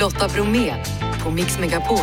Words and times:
Lotta 0.00 0.28
Bromé 0.28 0.74
på 1.24 1.30
Mix 1.30 1.58
Megapol. 1.58 1.98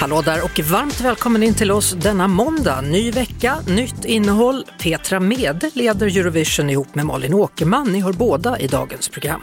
Hallå 0.00 0.22
där 0.22 0.44
och 0.44 0.60
varmt 0.60 1.00
välkommen 1.00 1.42
in 1.42 1.54
till 1.54 1.70
oss 1.70 1.92
denna 1.92 2.28
måndag. 2.28 2.80
Ny 2.80 3.10
vecka, 3.10 3.56
nytt 3.66 4.04
innehåll. 4.04 4.64
Petra 4.78 5.20
Mede 5.20 5.70
leder 5.74 6.06
Eurovision 6.06 6.70
ihop 6.70 6.94
med 6.94 7.06
Malin 7.06 7.34
Åkerman. 7.34 7.92
Ni 7.92 8.00
hör 8.00 8.12
båda 8.12 8.58
i 8.58 8.66
dagens 8.66 9.08
program. 9.08 9.40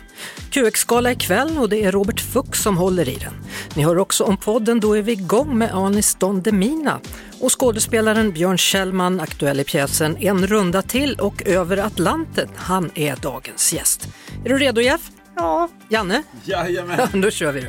QX-gala 0.52 1.12
ikväll 1.12 1.58
och 1.58 1.70
det 1.70 1.84
är 1.84 1.92
Robert 1.92 2.20
Fuchs 2.20 2.64
som 2.64 2.78
håller 2.78 3.10
i 3.10 3.16
den. 3.16 3.34
Ni 3.74 3.84
hör 3.84 3.98
också 3.98 4.24
om 4.24 4.38
podden 4.38 4.80
Då 4.80 4.98
är 4.98 5.02
vi 5.02 5.12
igång 5.12 5.58
med 5.58 5.74
Anis 5.74 6.16
Don 6.16 6.42
Demina 6.42 7.00
och 7.42 7.60
skådespelaren 7.60 8.32
Björn 8.32 8.58
Kjellman, 8.58 9.20
aktuell 9.20 9.60
i 9.60 9.64
pjäsen 9.64 10.18
En 10.20 10.48
runda 10.48 10.82
till 10.82 11.16
och 11.20 11.48
Över 11.48 11.78
Atlanten. 11.78 12.50
Han 12.56 12.92
är 12.96 13.16
dagens 13.16 13.74
gäst. 13.74 14.08
Är 14.46 14.50
du 14.50 14.58
redo 14.58 14.82
Jeff? 14.82 15.12
Ja. 15.36 15.70
Janne? 15.90 16.24
Jajamän. 16.44 17.08
Då 17.22 17.32
kör 17.32 17.52
vi. 17.52 17.62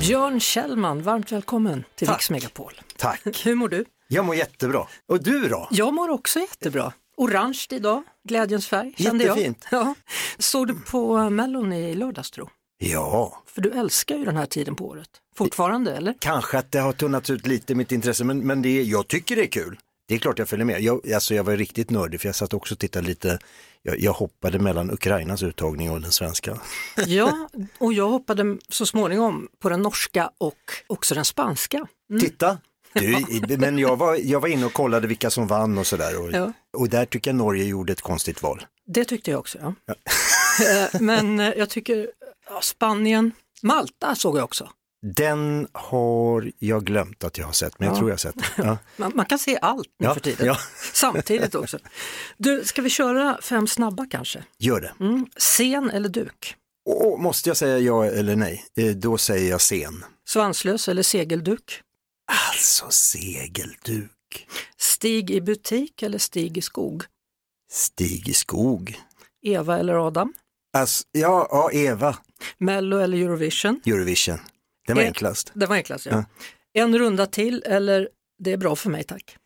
Björn 0.00 0.40
Kjellman, 0.40 1.02
varmt 1.02 1.32
välkommen 1.32 1.84
till 1.94 2.06
Tack. 2.06 2.16
Mix 2.16 2.30
Megapol. 2.30 2.72
Tack. 2.96 3.20
Hur 3.46 3.54
mår 3.54 3.68
du? 3.68 3.84
Jag 4.08 4.24
mår 4.24 4.34
jättebra. 4.34 4.86
Och 5.08 5.22
du 5.22 5.48
då? 5.48 5.68
Jag 5.70 5.94
mår 5.94 6.08
också 6.10 6.38
jättebra. 6.40 6.92
Orange 7.16 7.66
idag, 7.70 8.02
glädjens 8.28 8.66
färg 8.68 8.94
kände 8.98 9.24
Jättefint. 9.24 9.66
jag. 9.70 9.80
Ja. 9.86 9.94
Såg 10.38 10.66
du 10.66 10.74
på 10.74 11.30
Mellon 11.30 11.72
i 11.72 11.94
lördags 11.94 12.30
tro? 12.30 12.48
Ja, 12.78 13.42
För 13.46 13.60
du 13.62 13.70
älskar 13.70 14.16
ju 14.16 14.24
den 14.24 14.36
här 14.36 14.46
tiden 14.46 14.74
på 14.74 14.86
året. 14.88 15.08
Fortfarande 15.36 15.96
eller? 15.96 16.14
kanske 16.20 16.58
att 16.58 16.72
det 16.72 16.78
har 16.80 16.92
tunnats 16.92 17.30
ut 17.30 17.46
lite 17.46 17.74
mitt 17.74 17.92
intresse, 17.92 18.24
men, 18.24 18.38
men 18.46 18.62
det, 18.62 18.82
jag 18.82 19.08
tycker 19.08 19.36
det 19.36 19.42
är 19.42 19.46
kul. 19.46 19.78
Det 20.08 20.14
är 20.14 20.18
klart 20.18 20.38
jag 20.38 20.48
följer 20.48 20.64
med. 20.66 20.80
Jag, 20.80 21.12
alltså 21.12 21.34
jag 21.34 21.44
var 21.44 21.56
riktigt 21.56 21.90
nördig 21.90 22.20
för 22.20 22.28
jag 22.28 22.34
satt 22.36 22.54
också 22.54 22.74
och 22.74 22.78
tittade 22.78 23.06
lite, 23.06 23.38
jag, 23.82 24.00
jag 24.00 24.12
hoppade 24.12 24.58
mellan 24.58 24.90
Ukrainas 24.90 25.42
uttagning 25.42 25.90
och 25.90 26.00
den 26.00 26.12
svenska. 26.12 26.58
Ja, 27.06 27.48
och 27.78 27.92
jag 27.92 28.08
hoppade 28.08 28.58
så 28.68 28.86
småningom 28.86 29.48
på 29.58 29.68
den 29.68 29.82
norska 29.82 30.30
och 30.38 30.58
också 30.86 31.14
den 31.14 31.24
spanska. 31.24 31.86
Titta! 32.20 32.58
Du, 33.48 33.56
men 33.58 33.78
jag 33.78 33.96
var, 33.96 34.14
jag 34.22 34.40
var 34.40 34.48
inne 34.48 34.66
och 34.66 34.72
kollade 34.72 35.06
vilka 35.06 35.30
som 35.30 35.46
vann 35.46 35.78
och 35.78 35.86
sådär 35.86 36.20
och, 36.20 36.32
Ja. 36.32 36.52
och 36.76 36.88
där 36.88 37.04
tycker 37.06 37.30
jag 37.30 37.36
Norge 37.36 37.64
gjorde 37.64 37.92
ett 37.92 38.00
konstigt 38.00 38.42
val. 38.42 38.66
Det 38.86 39.04
tyckte 39.04 39.30
jag 39.30 39.40
också. 39.40 39.58
Ja. 39.86 39.94
Eh, 40.64 41.00
Men 41.00 41.40
eh, 41.40 41.52
jag 41.56 41.70
tycker 41.70 42.10
ja, 42.48 42.60
Spanien, 42.60 43.32
Malta 43.62 44.14
såg 44.14 44.36
jag 44.36 44.44
också. 44.44 44.70
Den 45.16 45.68
har 45.72 46.52
jag 46.58 46.84
glömt 46.84 47.24
att 47.24 47.38
jag 47.38 47.46
har 47.46 47.52
sett, 47.52 47.78
men 47.78 47.86
jag 47.88 47.94
Ja. 47.94 47.98
tror 47.98 48.10
jag 48.10 48.12
har 48.14 48.18
sett 48.18 48.34
den. 48.56 48.66
Ja. 48.66 48.78
Man, 48.96 49.12
man 49.14 49.26
kan 49.26 49.38
se 49.38 49.58
allt 49.62 49.88
nu 49.98 50.06
Ja, 50.06 50.14
för 50.14 50.20
tiden. 50.20 50.56
Samtidigt 50.92 51.54
också. 51.54 51.78
Du, 52.36 52.64
ska 52.64 52.82
vi 52.82 52.90
köra 52.90 53.38
fem 53.42 53.66
snabba 53.66 54.06
kanske? 54.10 54.44
Gör 54.58 54.80
det. 54.80 54.92
Mm. 55.00 55.26
Scen 55.36 55.90
eller 55.90 56.08
duk? 56.08 56.56
Och 56.86 57.20
måste 57.20 57.50
jag 57.50 57.56
säga 57.56 57.78
ja 57.78 58.04
eller 58.04 58.36
nej, 58.36 58.64
eh, 58.76 58.86
då 58.86 59.18
säger 59.18 59.50
jag 59.50 59.60
sen. 59.60 60.04
Svanslös 60.28 60.88
eller 60.88 61.02
segelduk? 61.02 61.80
Alltså 62.50 62.86
segelduk. 62.90 64.10
Stig 64.76 65.30
i 65.30 65.40
butik 65.40 66.02
eller 66.02 66.18
stig 66.18 66.58
i 66.58 66.62
skog? 66.62 67.04
Stig 67.72 68.28
i 68.28 68.34
skog. 68.34 69.00
Eva 69.42 69.78
eller 69.78 70.06
Adam? 70.06 70.32
Alltså, 70.76 71.04
ja, 71.12 71.48
ja, 71.50 71.70
Eva, 71.72 72.16
Mello 72.58 72.98
eller 72.98 73.18
Eurovision? 73.18 73.80
Eurovision. 73.86 74.38
Den 74.86 74.96
var 74.96 75.02
enklast. 75.02 75.52
Det 75.54 75.66
var 75.66 75.76
enklast 75.76 76.06
ja. 76.06 76.24
En 76.72 76.98
runda 76.98 77.26
till 77.26 77.62
eller 77.66 78.08
det 78.38 78.52
är 78.52 78.56
bra 78.56 78.76
för 78.76 78.90
mig 78.90 79.04
tack. 79.04 79.36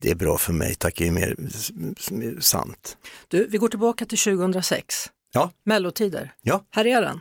Det 0.00 0.10
är 0.10 0.14
bra 0.14 0.38
för 0.38 0.52
mig, 0.52 0.74
tack, 0.74 0.94
det 0.98 1.06
är 1.06 1.10
mer 1.10 2.40
sant. 2.40 2.96
Du, 3.28 3.46
vi 3.46 3.58
går 3.58 3.68
tillbaka 3.68 4.04
till 4.06 4.18
2006. 4.18 5.10
Ja, 5.32 5.50
Mellotider. 5.64 6.32
ja, 6.42 6.64
Här 6.70 6.86
är 6.86 7.02
den. 7.02 7.20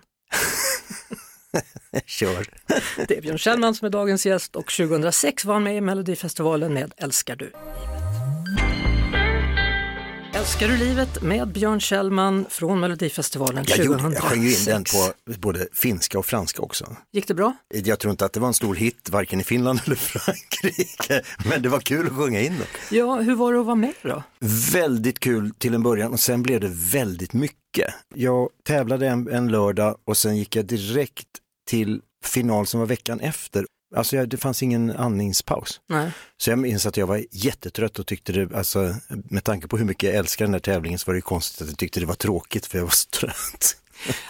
kör. 2.06 2.48
Det 3.08 3.18
är 3.18 3.22
Björn 3.22 3.38
Kjellman 3.38 3.76
som 3.76 3.86
är 3.86 3.90
dagens 3.90 4.26
gäst 4.26 4.56
och 4.56 4.72
2006 4.72 5.46
var 5.46 5.54
han 5.54 5.64
med 5.64 5.78
i 5.78 5.82
Melodifestivalen 5.82 6.74
med 6.74 6.94
Älskar 6.98 7.36
du. 7.36 7.52
Älskar 10.44 10.68
du 10.68 10.78
livet 10.78 11.22
med 11.22 11.48
Björn 11.48 11.80
Kjellman 11.80 12.46
från 12.50 12.80
Melodifestivalen 12.80 13.66
Jag, 13.68 13.78
2006. 13.78 14.04
gjorde, 14.04 14.16
jag 14.16 14.24
sjöng 14.24 14.44
in 14.46 14.66
den 14.66 14.84
på 14.84 15.14
både 15.40 15.68
finska 15.74 16.20
och 16.20 16.26
franska 16.26 16.62
också. 16.62 16.96
Gick 17.12 17.28
det 17.28 17.34
bra? 17.34 17.54
Jag 17.74 18.00
tror 18.00 18.12
inte 18.12 18.26
att 18.26 18.34
det 18.34 18.40
var 18.40 18.48
en 18.48 18.54
stor 18.54 18.76
hit, 18.76 19.10
varken 19.10 19.40
i 19.40 19.44
Finland 19.44 19.80
eller 19.86 19.96
Frankrike, 19.96 21.22
men 21.50 21.62
det 21.62 21.70
var 21.70 21.80
kul 21.80 22.08
att 22.08 22.14
sjunga 22.14 22.42
in 22.42 22.54
den. 22.58 22.68
Ja, 22.92 23.16
hur 23.16 23.36
var 23.36 23.54
det 23.54 23.60
att 23.60 23.66
vara 23.66 23.76
med 23.76 23.94
då? 24.02 24.24
Väldigt 24.74 25.20
kul 25.20 25.52
till 25.58 25.74
en 25.74 25.84
början 25.84 26.14
och 26.14 26.20
sen 26.20 26.44
blev 26.44 26.60
det 26.60 26.72
väldigt 26.74 27.34
mycket. 27.34 27.94
Jag 28.16 28.50
tävlade 28.64 29.08
en, 29.08 29.28
en 29.28 29.48
lördag 29.48 29.98
och 30.06 30.18
sen 30.18 30.38
gick 30.38 30.56
jag 30.56 30.66
direkt 30.66 31.28
till 31.70 32.02
final 32.26 32.68
som 32.68 32.80
var 32.80 32.88
veckan 32.88 33.20
efter. 33.20 33.66
Alltså 33.96 34.16
jag, 34.16 34.30
det 34.30 34.38
fanns 34.38 34.64
ingen 34.64 34.92
andningspaus. 34.92 35.82
Nej. 35.90 36.12
Så 36.38 36.50
jag 36.50 36.60
minns 36.60 36.86
att 36.86 36.98
jag 36.98 37.08
var 37.08 37.26
jättetrött 37.32 38.00
och 38.00 38.08
tyckte 38.08 38.32
det, 38.32 38.56
alltså 38.56 38.96
med 39.10 39.44
tanke 39.44 39.68
på 39.68 39.78
hur 39.78 39.86
mycket 39.86 40.10
jag 40.10 40.16
älskar 40.18 40.46
den 40.46 40.52
där 40.52 40.60
tävlingen 40.60 41.00
så 41.00 41.12
var 41.12 41.16
det 41.16 41.22
konstigt 41.22 41.62
att 41.62 41.68
jag 41.68 41.78
tyckte 41.78 42.00
det 42.00 42.06
var 42.06 42.16
tråkigt 42.16 42.66
för 42.66 42.78
jag 42.78 42.86
var 42.86 42.92
så 42.92 43.10
trött. 43.10 43.78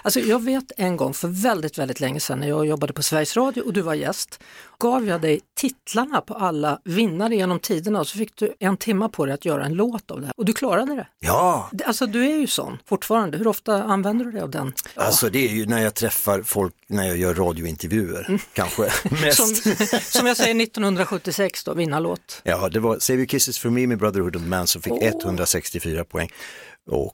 Alltså 0.01 0.19
jag 0.19 0.43
vet 0.43 0.71
en 0.77 0.97
gång 0.97 1.13
för 1.13 1.27
väldigt, 1.27 1.77
väldigt 1.77 1.99
länge 1.99 2.19
sedan 2.19 2.39
när 2.39 2.47
jag 2.47 2.65
jobbade 2.65 2.93
på 2.93 3.03
Sveriges 3.03 3.37
Radio 3.37 3.61
och 3.61 3.73
du 3.73 3.81
var 3.81 3.93
gäst, 3.93 4.39
gav 4.79 5.07
jag 5.07 5.21
dig 5.21 5.41
titlarna 5.55 6.21
på 6.21 6.33
alla 6.33 6.79
vinnare 6.83 7.35
genom 7.35 7.59
tiderna 7.59 7.99
och 7.99 8.07
så 8.07 8.17
fick 8.17 8.35
du 8.35 8.53
en 8.59 8.77
timma 8.77 9.09
på 9.09 9.25
dig 9.25 9.33
att 9.33 9.45
göra 9.45 9.65
en 9.65 9.73
låt 9.73 10.11
av 10.11 10.19
det 10.19 10.25
här 10.25 10.33
och 10.37 10.45
du 10.45 10.53
klarade 10.53 10.95
det. 10.95 11.07
Ja, 11.19 11.69
Alltså 11.85 12.05
du 12.05 12.25
är 12.25 12.37
ju 12.39 12.47
sån 12.47 12.77
fortfarande, 12.89 13.37
hur 13.37 13.47
ofta 13.47 13.83
använder 13.83 14.25
du 14.25 14.31
dig 14.31 14.41
av 14.41 14.49
den? 14.49 14.73
alltså 14.95 15.29
det 15.29 15.47
är 15.49 15.53
ju 15.53 15.65
när 15.65 15.81
jag 15.83 15.93
träffar 15.93 16.41
folk, 16.41 16.73
när 16.87 17.07
jag 17.07 17.17
gör 17.17 17.33
radiointervjuer, 17.33 18.39
kanske 18.53 18.81
mest. 19.21 19.37
Som, 19.37 19.75
som 20.01 20.27
jag 20.27 20.37
säger 20.37 20.61
1976 20.63 21.63
då, 21.63 21.73
vinnarlåt. 21.73 22.41
Ja, 22.43 22.69
det 22.69 22.79
var 22.79 22.99
Save 22.99 23.17
Your 23.17 23.27
Kisses 23.27 23.59
for 23.59 23.69
Me 23.69 23.87
med 23.87 23.97
Brotherhood 23.97 24.35
of 24.35 24.41
Man 24.41 24.67
som 24.67 24.81
fick 24.81 24.93
Åh. 24.93 25.07
164 25.07 26.03
poäng. 26.03 26.29
Och 26.91 27.13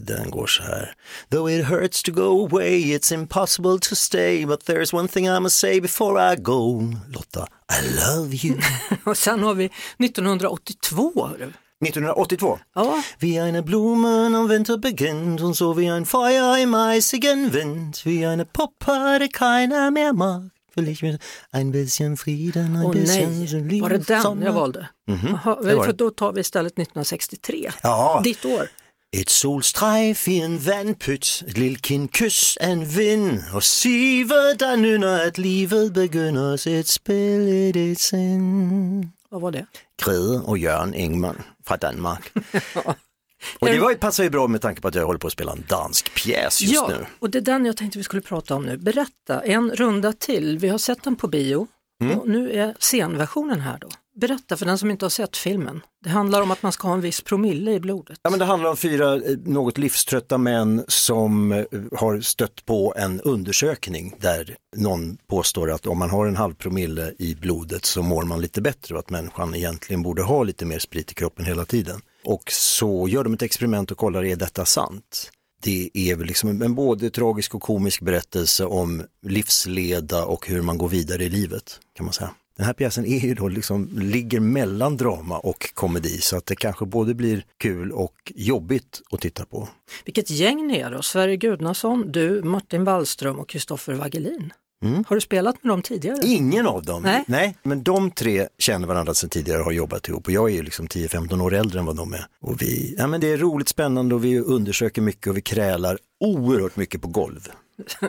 den 0.00 0.30
går 0.30 0.46
så 0.46 0.62
här. 0.62 0.94
Though 1.30 1.52
it 1.52 1.64
hurts 1.64 2.02
to 2.02 2.12
go 2.12 2.46
away, 2.46 2.80
it's 2.96 3.14
impossible 3.14 3.78
to 3.78 3.94
stay, 3.94 4.46
but 4.46 4.64
there's 4.64 4.94
one 4.94 5.08
thing 5.08 5.26
I 5.28 5.40
must 5.40 5.58
say 5.58 5.80
before 5.80 6.32
I 6.32 6.36
go. 6.36 6.80
Lotta, 7.14 7.46
I 7.72 7.96
love 7.96 8.34
you. 8.34 8.58
Och 9.04 9.16
sen 9.18 9.42
har 9.42 9.54
vi 9.54 9.70
1982. 9.98 11.26
hörru. 11.26 11.52
1982. 11.84 12.58
Ja, 12.74 13.02
Vi 13.18 13.38
eine 13.38 13.62
Blumen 13.62 14.34
am 14.34 14.48
Winter 14.48 14.76
beginnt 14.78 15.40
und 15.40 15.54
so 15.56 15.76
wie 15.78 15.90
ein 15.90 16.06
Feuer 16.06 16.58
im 16.58 16.74
eisigen 16.74 17.52
Wind, 17.52 18.06
wie 18.06 18.26
eine 18.26 18.44
Puppe, 18.44 19.18
die 19.20 19.28
keiner 19.28 19.90
mehr 19.90 20.12
mag, 20.12 20.42
will 20.76 20.88
ich 20.88 21.02
mir 21.02 21.18
ein 21.50 21.72
bisschen 21.72 22.16
Frieden, 22.16 22.76
ein 22.76 22.84
åh 22.84 22.92
bisschen 22.92 23.40
nej, 23.40 23.62
Liebe 23.68 23.82
var 23.82 23.90
det 23.90 24.08
den 24.08 24.42
jag 24.42 24.52
valde? 24.52 24.88
Jaha, 25.06 25.58
det 25.62 25.74
var 25.74 25.84
för 25.84 25.92
det. 25.92 25.98
då 26.04 26.10
tar 26.10 26.32
vi 26.32 26.40
istället 26.40 26.72
1963, 26.78 27.70
Ja. 27.82 28.20
ditt 28.24 28.44
år. 28.44 28.68
Et 29.14 29.30
solstrejf 29.30 30.28
i 30.28 30.38
en 30.40 30.66
vandpyt, 30.66 31.42
et 31.48 31.58
lille 31.58 31.76
kind 31.76 32.08
kys 32.08 32.56
af 32.60 32.68
en 32.68 32.96
vind, 32.96 33.40
og 33.52 33.62
sive, 33.62 34.54
der 34.60 34.76
nynner, 34.76 35.16
at 35.16 35.38
livet 35.38 35.92
begynder 35.92 36.56
sit 36.56 36.88
spil 36.88 37.48
i 37.48 37.72
dit 37.72 38.00
sind. 38.00 39.04
Vad 39.30 39.40
var 39.40 39.50
det? 39.50 39.66
Grete 39.98 40.40
och 40.44 40.58
Jørgen 40.58 40.94
Engman 40.94 41.42
från 41.66 41.78
Danmark. 41.78 42.32
och 43.60 43.66
det 43.68 43.78
var, 43.80 43.90
ju- 43.90 43.96
passar 43.96 44.24
ju 44.24 44.30
bra 44.30 44.46
med 44.46 44.60
tanke 44.60 44.80
på 44.80 44.88
att 44.88 44.94
jag 44.94 45.06
håller 45.06 45.18
på 45.18 45.26
att 45.26 45.32
spela 45.32 45.52
en 45.52 45.64
dansk 45.68 46.14
pjäs 46.14 46.60
just 46.62 46.74
ja, 46.74 46.88
nu. 46.88 47.06
och 47.18 47.30
det 47.30 47.38
är 47.38 47.42
den 47.42 47.66
jag 47.66 47.76
tänkte 47.76 47.98
vi 47.98 48.04
skulle 48.04 48.22
prata 48.22 48.54
om 48.54 48.66
nu. 48.66 48.76
Berätta, 48.76 49.40
en 49.42 49.70
runda 49.70 50.12
till. 50.12 50.58
Vi 50.58 50.68
har 50.68 50.78
sett 50.78 51.02
den 51.02 51.16
på 51.16 51.28
bio 51.28 51.66
Mm. 52.02 52.18
och 52.18 52.28
nu 52.28 52.52
är 52.52 52.74
scenversionen 52.78 53.60
här 53.60 53.78
då. 53.80 53.88
Berätta 54.14 54.56
för 54.56 54.66
den 54.66 54.78
som 54.78 54.90
inte 54.90 55.04
har 55.04 55.10
sett 55.10 55.36
filmen. 55.36 55.80
Det 56.04 56.10
handlar 56.10 56.42
om 56.42 56.50
att 56.50 56.62
man 56.62 56.72
ska 56.72 56.88
ha 56.88 56.94
en 56.94 57.00
viss 57.00 57.20
promille 57.20 57.72
i 57.72 57.80
blodet. 57.80 58.18
Ja, 58.22 58.30
men 58.30 58.38
det 58.38 58.44
handlar 58.44 58.70
om 58.70 58.76
fyra 58.76 59.14
eh, 59.14 59.20
något 59.44 59.78
livströtta 59.78 60.38
män 60.38 60.84
som 60.88 61.52
eh, 61.52 61.64
har 61.96 62.20
stött 62.20 62.66
på 62.66 62.94
en 62.96 63.20
undersökning 63.20 64.14
där 64.20 64.56
någon 64.76 65.16
påstår 65.16 65.70
att 65.70 65.86
om 65.86 65.98
man 65.98 66.10
har 66.10 66.26
en 66.26 66.36
halv 66.36 66.54
promille 66.54 67.14
i 67.18 67.34
blodet 67.34 67.84
så 67.84 68.02
mår 68.02 68.22
man 68.22 68.40
lite 68.40 68.60
bättre 68.60 68.94
och 68.94 69.00
att 69.00 69.10
människan 69.10 69.54
egentligen 69.54 70.02
borde 70.02 70.22
ha 70.22 70.42
lite 70.42 70.64
mer 70.64 70.78
sprit 70.78 71.10
i 71.10 71.14
kroppen 71.14 71.44
hela 71.44 71.64
tiden. 71.64 72.00
Och 72.24 72.42
så 72.52 73.08
gör 73.08 73.24
de 73.24 73.34
ett 73.34 73.42
experiment 73.42 73.90
och 73.90 73.98
kollar, 73.98 74.24
är 74.24 74.36
detta 74.36 74.64
sant? 74.64 75.30
Det 75.62 75.90
är 75.94 76.16
väl 76.16 76.26
liksom 76.26 76.62
en 76.62 76.74
både 76.74 77.10
tragisk 77.10 77.54
och 77.54 77.62
komisk 77.62 78.00
berättelse 78.00 78.64
om 78.64 79.02
livsleda 79.26 80.24
och 80.24 80.48
hur 80.48 80.62
man 80.62 80.78
går 80.78 80.88
vidare 80.88 81.24
i 81.24 81.28
livet 81.28 81.80
kan 81.96 82.06
man 82.06 82.12
säga. 82.12 82.30
Den 82.62 82.66
här 82.66 82.74
pjäsen 82.74 83.06
är 83.06 83.18
ju 83.18 83.34
då 83.34 83.48
liksom, 83.48 83.88
ligger 83.92 84.40
mellan 84.40 84.96
drama 84.96 85.38
och 85.38 85.74
komedi 85.74 86.18
så 86.20 86.36
att 86.36 86.46
det 86.46 86.56
kanske 86.56 86.86
både 86.86 87.14
blir 87.14 87.44
kul 87.58 87.92
och 87.92 88.32
jobbigt 88.34 89.02
att 89.10 89.20
titta 89.20 89.44
på. 89.44 89.68
Vilket 90.04 90.30
gäng 90.30 90.66
ni 90.66 90.78
är 90.78 90.90
då? 90.90 91.02
Sverre 91.02 91.36
Gudnason, 91.36 92.12
du, 92.12 92.42
Martin 92.42 92.84
Wallström 92.84 93.38
och 93.38 93.48
Kristoffer 93.48 93.92
Wagelin. 93.92 94.52
Mm. 94.84 95.04
Har 95.08 95.16
du 95.16 95.20
spelat 95.20 95.64
med 95.64 95.72
dem 95.72 95.82
tidigare? 95.82 96.18
Ingen 96.24 96.66
av 96.66 96.82
dem. 96.82 97.02
Nej. 97.26 97.56
men 97.62 97.82
de 97.82 98.10
tre 98.10 98.48
känner 98.58 98.86
varandra 98.86 99.14
sedan 99.14 99.30
tidigare 99.30 99.58
och 99.58 99.64
har 99.64 99.72
jobbat 99.72 100.08
ihop 100.08 100.26
och 100.26 100.32
jag 100.32 100.50
är 100.50 100.54
ju 100.54 100.62
liksom 100.62 100.86
10-15 100.86 101.42
år 101.42 101.54
äldre 101.54 101.78
än 101.78 101.86
vad 101.86 101.96
de 101.96 102.12
är. 102.12 102.26
Och 102.40 102.62
vi, 102.62 102.94
ja, 102.98 103.06
men 103.06 103.20
det 103.20 103.32
är 103.32 103.36
roligt, 103.36 103.68
spännande 103.68 104.14
och 104.14 104.24
vi 104.24 104.38
undersöker 104.38 105.02
mycket 105.02 105.26
och 105.26 105.36
vi 105.36 105.42
krälar 105.42 105.98
oerhört 106.20 106.76
mycket 106.76 107.02
på 107.02 107.08
golv 107.08 107.48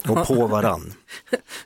och 0.10 0.28
på 0.28 0.48
varann. 0.48 0.94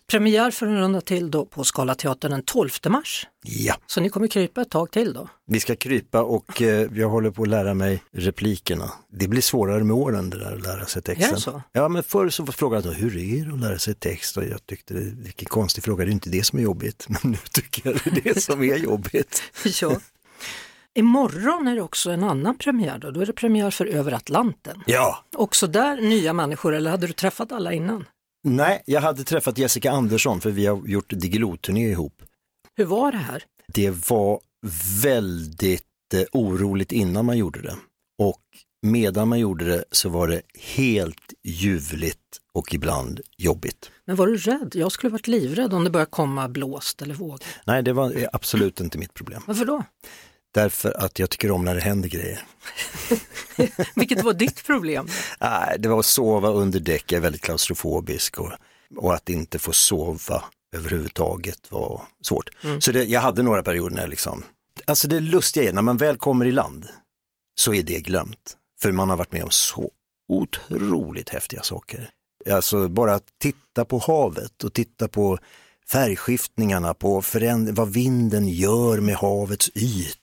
Premiär 0.08 0.52
för 0.52 0.66
en 0.68 0.78
runda 0.78 1.02
till 1.02 1.32
då 1.32 1.46
på 1.46 1.64
Scalateatern 1.64 2.32
den 2.32 2.44
12 2.44 2.70
mars. 2.90 3.28
Ja, 3.44 3.76
Så 3.88 4.02
ni 4.02 4.10
kommer 4.10 4.28
krypa 4.28 4.62
ett 4.62 4.70
tag 4.70 4.92
till 4.92 5.14
då? 5.14 5.30
vi 5.50 5.60
ska 5.60 5.76
krypa 5.76 6.22
och 6.24 6.62
eh, 6.62 6.90
jag 6.94 7.10
håller 7.10 7.32
på 7.32 7.42
att 7.44 7.48
lära 7.50 7.74
mig 7.74 8.04
replikerna. 8.12 8.92
Det 9.12 9.28
blir 9.28 9.42
svårare 9.42 9.84
med 9.84 9.96
åren 9.96 10.30
det 10.30 10.40
där 10.40 10.54
att 10.56 10.62
lära 10.62 10.86
sig 10.86 11.02
texten. 11.02 11.30
Är 11.30 11.34
det 11.36 11.42
så? 11.42 11.62
Ja, 11.72 11.88
men 11.88 12.04
förr 12.04 12.30
så 12.30 12.46
frågade 12.46 12.88
jag 12.88 12.96
hur 12.96 13.18
är 13.18 13.46
det 13.46 13.54
att 13.54 13.60
lära 13.60 13.78
sig 13.80 13.94
text 13.96 14.38
och 14.38 14.44
jag 14.44 14.66
tyckte, 14.66 14.94
det- 14.94 15.00
vilken 15.24 15.46
konstig 15.48 15.84
fråga, 15.84 16.06
det 16.06 16.10
är 16.12 16.14
inte 16.14 16.30
det 16.30 16.44
som 16.46 16.60
är 16.60 16.64
jobbigt. 16.64 17.06
Men 17.10 17.20
nu 17.32 17.38
tycker 17.52 17.90
jag 17.90 18.00
det 18.04 18.30
är 18.30 18.34
det 18.34 18.42
som 18.42 18.64
är 18.64 18.78
jobbigt. 18.78 19.42
Ja. 19.82 20.00
Imorgon 20.98 21.68
är 21.68 21.76
det 21.76 21.82
också 21.82 22.12
en 22.12 22.24
annan 22.24 22.58
premiär 22.58 22.98
då, 23.00 23.12
då 23.12 23.22
är 23.22 23.26
det 23.26 23.34
premiär 23.34 23.72
för 23.72 23.86
Över 23.86 24.12
Atlanten. 24.12 24.84
Ja, 24.86 25.26
Också 25.36 25.68
där 25.68 26.02
nya 26.02 26.34
människor, 26.34 26.76
eller 26.76 26.92
hade 26.92 27.08
du 27.08 27.14
träffat 27.14 27.52
alla 27.52 27.74
innan? 27.74 28.06
nej, 28.44 28.84
jag 28.86 29.02
hade 29.02 29.24
träffat 29.24 29.58
Jessica 29.58 29.92
Andersson 29.92 30.42
för 30.42 30.52
vi 30.52 30.66
har 30.66 30.88
gjort 30.88 31.14
Diggiloo-turné 31.14 31.90
ihop. 31.92 32.22
Hur 32.76 32.86
var 32.86 33.12
det 33.12 33.18
här? 33.18 33.44
Det 33.68 34.10
var 34.10 34.40
väldigt 35.04 35.84
eh, 36.14 36.24
oroligt 36.32 36.92
innan 36.92 37.26
man 37.26 37.38
gjorde 37.38 37.62
det. 37.62 37.76
Och 38.24 38.42
medan 38.82 39.28
man 39.28 39.40
gjorde 39.40 39.66
det 39.66 39.84
så 39.92 40.10
var 40.10 40.28
det 40.28 40.42
helt 40.76 41.34
ljuvligt 41.44 42.20
och 42.54 42.74
ibland 42.74 43.22
jobbigt. 43.38 43.92
Men 44.06 44.16
var 44.16 44.28
du 44.28 44.38
rädd? 44.38 44.72
Jag 44.76 44.92
skulle 44.92 45.12
varit 45.12 45.28
livrädd 45.28 45.74
om 45.74 45.84
det 45.84 45.90
började 45.90 46.12
komma 46.12 46.48
blåst 46.50 47.02
eller 47.02 47.14
vågor. 47.16 47.40
Nej, 47.66 47.84
det 47.84 47.94
var 47.94 48.28
absolut 48.34 48.80
inte 48.80 48.98
mitt 48.98 49.14
problem. 49.14 49.42
Varför 49.48 49.66
då? 49.66 49.84
Därför 50.54 51.04
att 51.06 51.20
jag 51.20 51.30
tycker 51.30 51.52
om 51.52 51.66
när 51.66 51.76
det 51.76 51.82
händer 51.82 52.10
grejer. 52.10 52.40
Vilket 53.96 54.24
var 54.24 54.34
ditt 54.34 54.64
problem? 54.66 55.08
Nej, 55.40 55.76
det 55.80 55.90
var 55.90 56.00
att 56.00 56.06
sova 56.06 56.50
under 56.50 56.80
däck, 56.80 57.12
jag 57.12 57.18
är 57.18 57.22
väldigt 57.22 57.42
klaustrofobisk 57.42 58.40
och, 58.40 58.52
och 58.98 59.14
att 59.14 59.30
inte 59.30 59.60
få 59.60 59.74
sova 59.74 60.44
överhuvudtaget 60.76 61.72
var 61.72 62.02
svårt. 62.22 62.50
Så 62.80 62.92
det, 62.92 63.04
jag 63.04 63.22
hade 63.22 63.44
några 63.44 63.64
perioder 63.64 63.96
när 63.96 64.08
liksom, 64.08 64.44
alltså 64.86 65.08
det 65.08 65.20
lustiga 65.20 65.70
är 65.70 65.74
när 65.74 65.82
man 65.82 65.98
väl 65.98 66.18
kommer 66.18 66.46
i 66.46 66.52
land 66.52 66.88
så 67.56 67.74
är 67.74 67.84
det 67.84 68.00
glömt. 68.00 68.58
För 68.82 68.92
man 68.92 69.10
har 69.10 69.18
varit 69.18 69.32
med 69.32 69.44
om 69.44 69.50
så 69.52 69.92
otroligt 70.30 71.30
häftiga 71.30 71.62
saker. 71.64 72.10
Alltså 72.52 72.88
bara 72.88 73.16
att 73.16 73.28
titta 73.42 73.86
på 73.86 73.98
havet 73.98 74.64
och 74.64 74.74
titta 74.74 75.08
på 75.08 75.38
färgskiftningarna, 75.92 76.94
på 76.94 77.22
föränd- 77.22 77.72
vad 77.72 77.90
vinden 77.94 78.48
gör 78.48 79.00
med 79.00 79.16
havets 79.16 79.70
yta, 79.76 80.18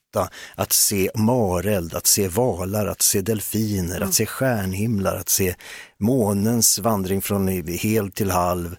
att 0.55 0.73
se 0.73 1.11
mareld, 1.15 1.95
att 1.95 2.07
se 2.07 2.29
valar, 2.29 2.87
att 2.87 3.03
se 3.03 3.21
delfiner, 3.21 4.01
att 4.01 4.15
se 4.15 4.27
stjärnhimlar, 4.27 5.17
att 5.17 5.29
se 5.29 5.55
månens 5.99 6.79
vandring 6.79 7.23
från 7.23 7.49
hel 7.69 8.13
till 8.13 8.31
halv, 8.31 8.77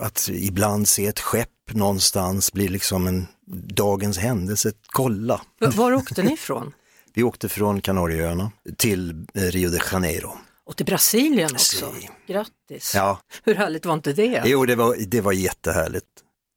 att 0.00 0.28
ibland 0.32 0.88
se 0.88 1.06
ett 1.06 1.20
skepp 1.20 1.48
någonstans 1.72 2.52
blir 2.52 2.68
liksom 2.68 3.06
en 3.06 3.26
dagens 3.74 4.18
händelse, 4.18 4.72
kolla. 4.86 5.40
Var 5.60 5.92
åkte 5.92 6.22
ni 6.22 6.32
ifrån? 6.32 6.72
Vi 7.14 7.22
åkte 7.22 7.48
från 7.48 7.80
Kanarieöarna 7.80 8.52
till 8.76 9.26
eh, 9.34 9.42
Rio 9.42 9.70
de 9.70 9.78
Janeiro. 9.92 10.38
Och 10.66 10.76
till 10.76 10.86
Brasilien 10.86 11.50
också. 11.52 11.92
Si. 12.00 12.08
Grattis! 12.26 12.92
Ja, 12.94 13.20
Hur 13.44 13.54
härligt 13.54 13.86
var 13.86 13.94
inte 13.94 14.12
det? 14.12 14.42
jo 14.46 14.66
det 14.66 14.74
var, 14.76 14.96
det 15.06 15.20
var 15.20 15.32
jättehärligt. 15.32 16.06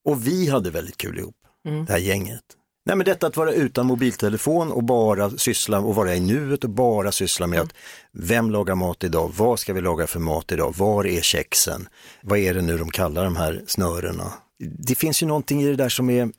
Och 0.06 0.28
vi 0.28 0.50
hade 0.50 0.70
väldigt 0.72 0.98
kul 0.98 1.20
ihop, 1.20 1.36
Mm. 1.68 1.86
det 1.86 1.92
här 1.92 2.00
gänget. 2.00 2.44
Nej 2.86 2.96
men 2.96 3.06
detta 3.06 3.28
att 3.28 3.38
vara 3.38 3.54
utan 3.54 3.86
mobiltelefon 3.86 4.72
och 4.72 4.84
bara 4.84 5.30
syssla 5.30 5.80
och 5.80 5.96
vara 5.96 6.16
i 6.16 6.20
nuet 6.20 6.64
och 6.64 6.70
bara 6.70 7.12
syssla 7.12 7.48
med 7.48 7.60
att 7.60 7.74
vem 8.12 8.52
lagar 8.52 8.76
mat 8.76 9.04
idag, 9.04 9.32
vad 9.38 9.60
ska 9.60 9.74
vi 9.74 9.82
laga 9.82 10.08
för 10.08 10.20
mat 10.20 10.52
idag, 10.52 10.74
var 10.78 11.08
är 11.08 11.22
kexen, 11.22 11.88
vad 12.22 12.40
är 12.40 12.54
det 12.54 12.62
nu 12.62 12.78
de 12.78 12.90
kallar 12.90 13.24
de 13.24 13.36
här 13.36 13.64
snörena. 13.68 14.34
Det 14.60 14.96
finns 14.96 15.24
ju 15.24 15.28
någonting 15.28 15.62
i 15.62 15.68
det 15.68 15.76
där 15.76 15.90
som 15.90 16.10
är, 16.10 16.30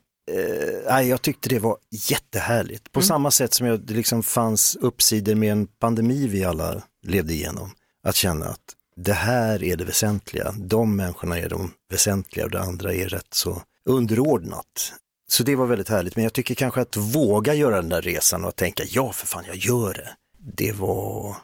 eh, 0.89 1.01
jag 1.01 1.21
tyckte 1.21 1.49
det 1.49 1.59
var 1.59 1.77
jättehärligt. 2.09 2.91
På 2.91 3.01
samma 3.01 3.31
sätt 3.31 3.53
som 3.53 3.67
jag, 3.67 3.79
det 3.79 3.93
liksom 3.93 4.23
fanns 4.23 4.77
uppsidor 4.81 5.35
med 5.35 5.51
en 5.51 5.67
pandemi 5.67 6.27
vi 6.27 6.43
alla 6.43 6.83
levde 7.03 7.33
igenom. 7.33 7.71
Att 8.07 8.15
känna 8.15 8.45
att 8.45 8.75
det 8.95 9.13
här 9.13 9.63
är 9.63 9.77
det 9.77 9.85
väsentliga, 9.85 10.53
de 10.57 10.95
människorna 10.95 11.39
är 11.39 11.49
de 11.49 11.71
väsentliga 11.91 12.45
och 12.45 12.51
det 12.51 12.61
andra 12.61 12.93
är 12.93 13.07
rätt 13.07 13.33
så 13.33 13.61
underordnat. 13.89 14.93
Så 15.33 15.43
det 15.43 15.55
var 15.55 15.65
väldigt 15.65 15.89
härligt, 15.89 16.15
men 16.15 16.23
jag 16.23 16.33
tycker 16.33 16.55
kanske 16.55 16.81
att 16.81 16.97
våga 16.97 17.53
göra 17.53 17.75
den 17.75 17.89
där 17.89 18.01
resan 18.01 18.45
och 18.45 18.55
tänka 18.55 18.83
ja 18.87 19.11
för 19.11 19.27
fan 19.27 19.43
jag 19.47 19.55
gör 19.55 19.93
det. 19.93 20.09
Det 20.55 20.71
var, 20.71 21.35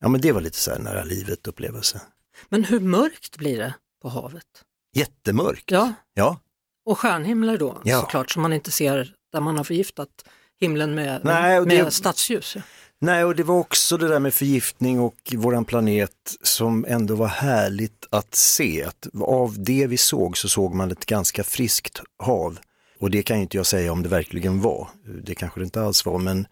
ja 0.00 0.08
men 0.08 0.20
det 0.20 0.32
var 0.32 0.40
lite 0.40 0.58
så 0.58 0.70
här 0.70 0.78
nära 0.78 1.04
livet 1.04 1.46
upplevelse. 1.46 2.00
Men 2.48 2.64
hur 2.64 2.80
mörkt 2.80 3.36
blir 3.36 3.58
det 3.58 3.74
på 4.02 4.08
havet? 4.08 4.44
Jättemörkt. 4.96 5.70
Ja, 5.70 5.92
Ja, 6.14 6.38
och 6.86 6.98
stjärnhimlar 6.98 7.56
då 7.56 7.80
Ja. 7.84 8.00
såklart 8.00 8.30
som 8.30 8.42
man 8.42 8.52
inte 8.52 8.70
ser 8.70 9.14
där 9.32 9.40
man 9.40 9.56
har 9.56 9.64
förgiftat 9.64 10.08
himlen 10.60 10.94
med, 10.94 11.20
Nej, 11.24 11.60
med 11.60 11.84
det- 11.84 11.90
stadsljus. 11.90 12.56
Nej, 13.00 13.24
och 13.24 13.36
det 13.36 13.42
var 13.42 13.54
också 13.58 13.96
det 13.96 14.08
där 14.08 14.18
med 14.20 14.34
förgiftning 14.34 15.00
och 15.00 15.32
våran 15.36 15.64
planet 15.64 16.36
som 16.42 16.84
ändå 16.88 17.14
var 17.14 17.26
härligt 17.26 18.06
att 18.10 18.34
se. 18.34 18.84
Att 18.84 19.06
av 19.20 19.54
det 19.62 19.86
vi 19.86 19.96
såg 19.96 20.38
så 20.38 20.48
såg 20.48 20.74
man 20.74 20.90
ett 20.90 21.06
ganska 21.06 21.44
friskt 21.44 22.00
hav. 22.22 22.58
Och 23.02 23.10
det 23.10 23.22
kan 23.22 23.36
ju 23.36 23.42
inte 23.42 23.56
jag 23.56 23.66
säga 23.66 23.92
om 23.92 24.02
det 24.02 24.08
verkligen 24.08 24.60
var. 24.60 24.88
Det 25.24 25.34
kanske 25.34 25.60
det 25.60 25.64
inte 25.64 25.82
alls 25.82 26.06
var, 26.06 26.18
men 26.18 26.46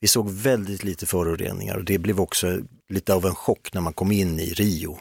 vi 0.00 0.08
såg 0.08 0.30
väldigt 0.30 0.84
lite 0.84 1.06
föroreningar 1.06 1.76
och 1.76 1.84
det 1.84 1.98
blev 1.98 2.20
också 2.20 2.58
lite 2.88 3.14
av 3.14 3.26
en 3.26 3.34
chock 3.34 3.72
när 3.72 3.80
man 3.80 3.92
kom 3.92 4.12
in 4.12 4.40
i 4.40 4.50
Rio 4.50 4.98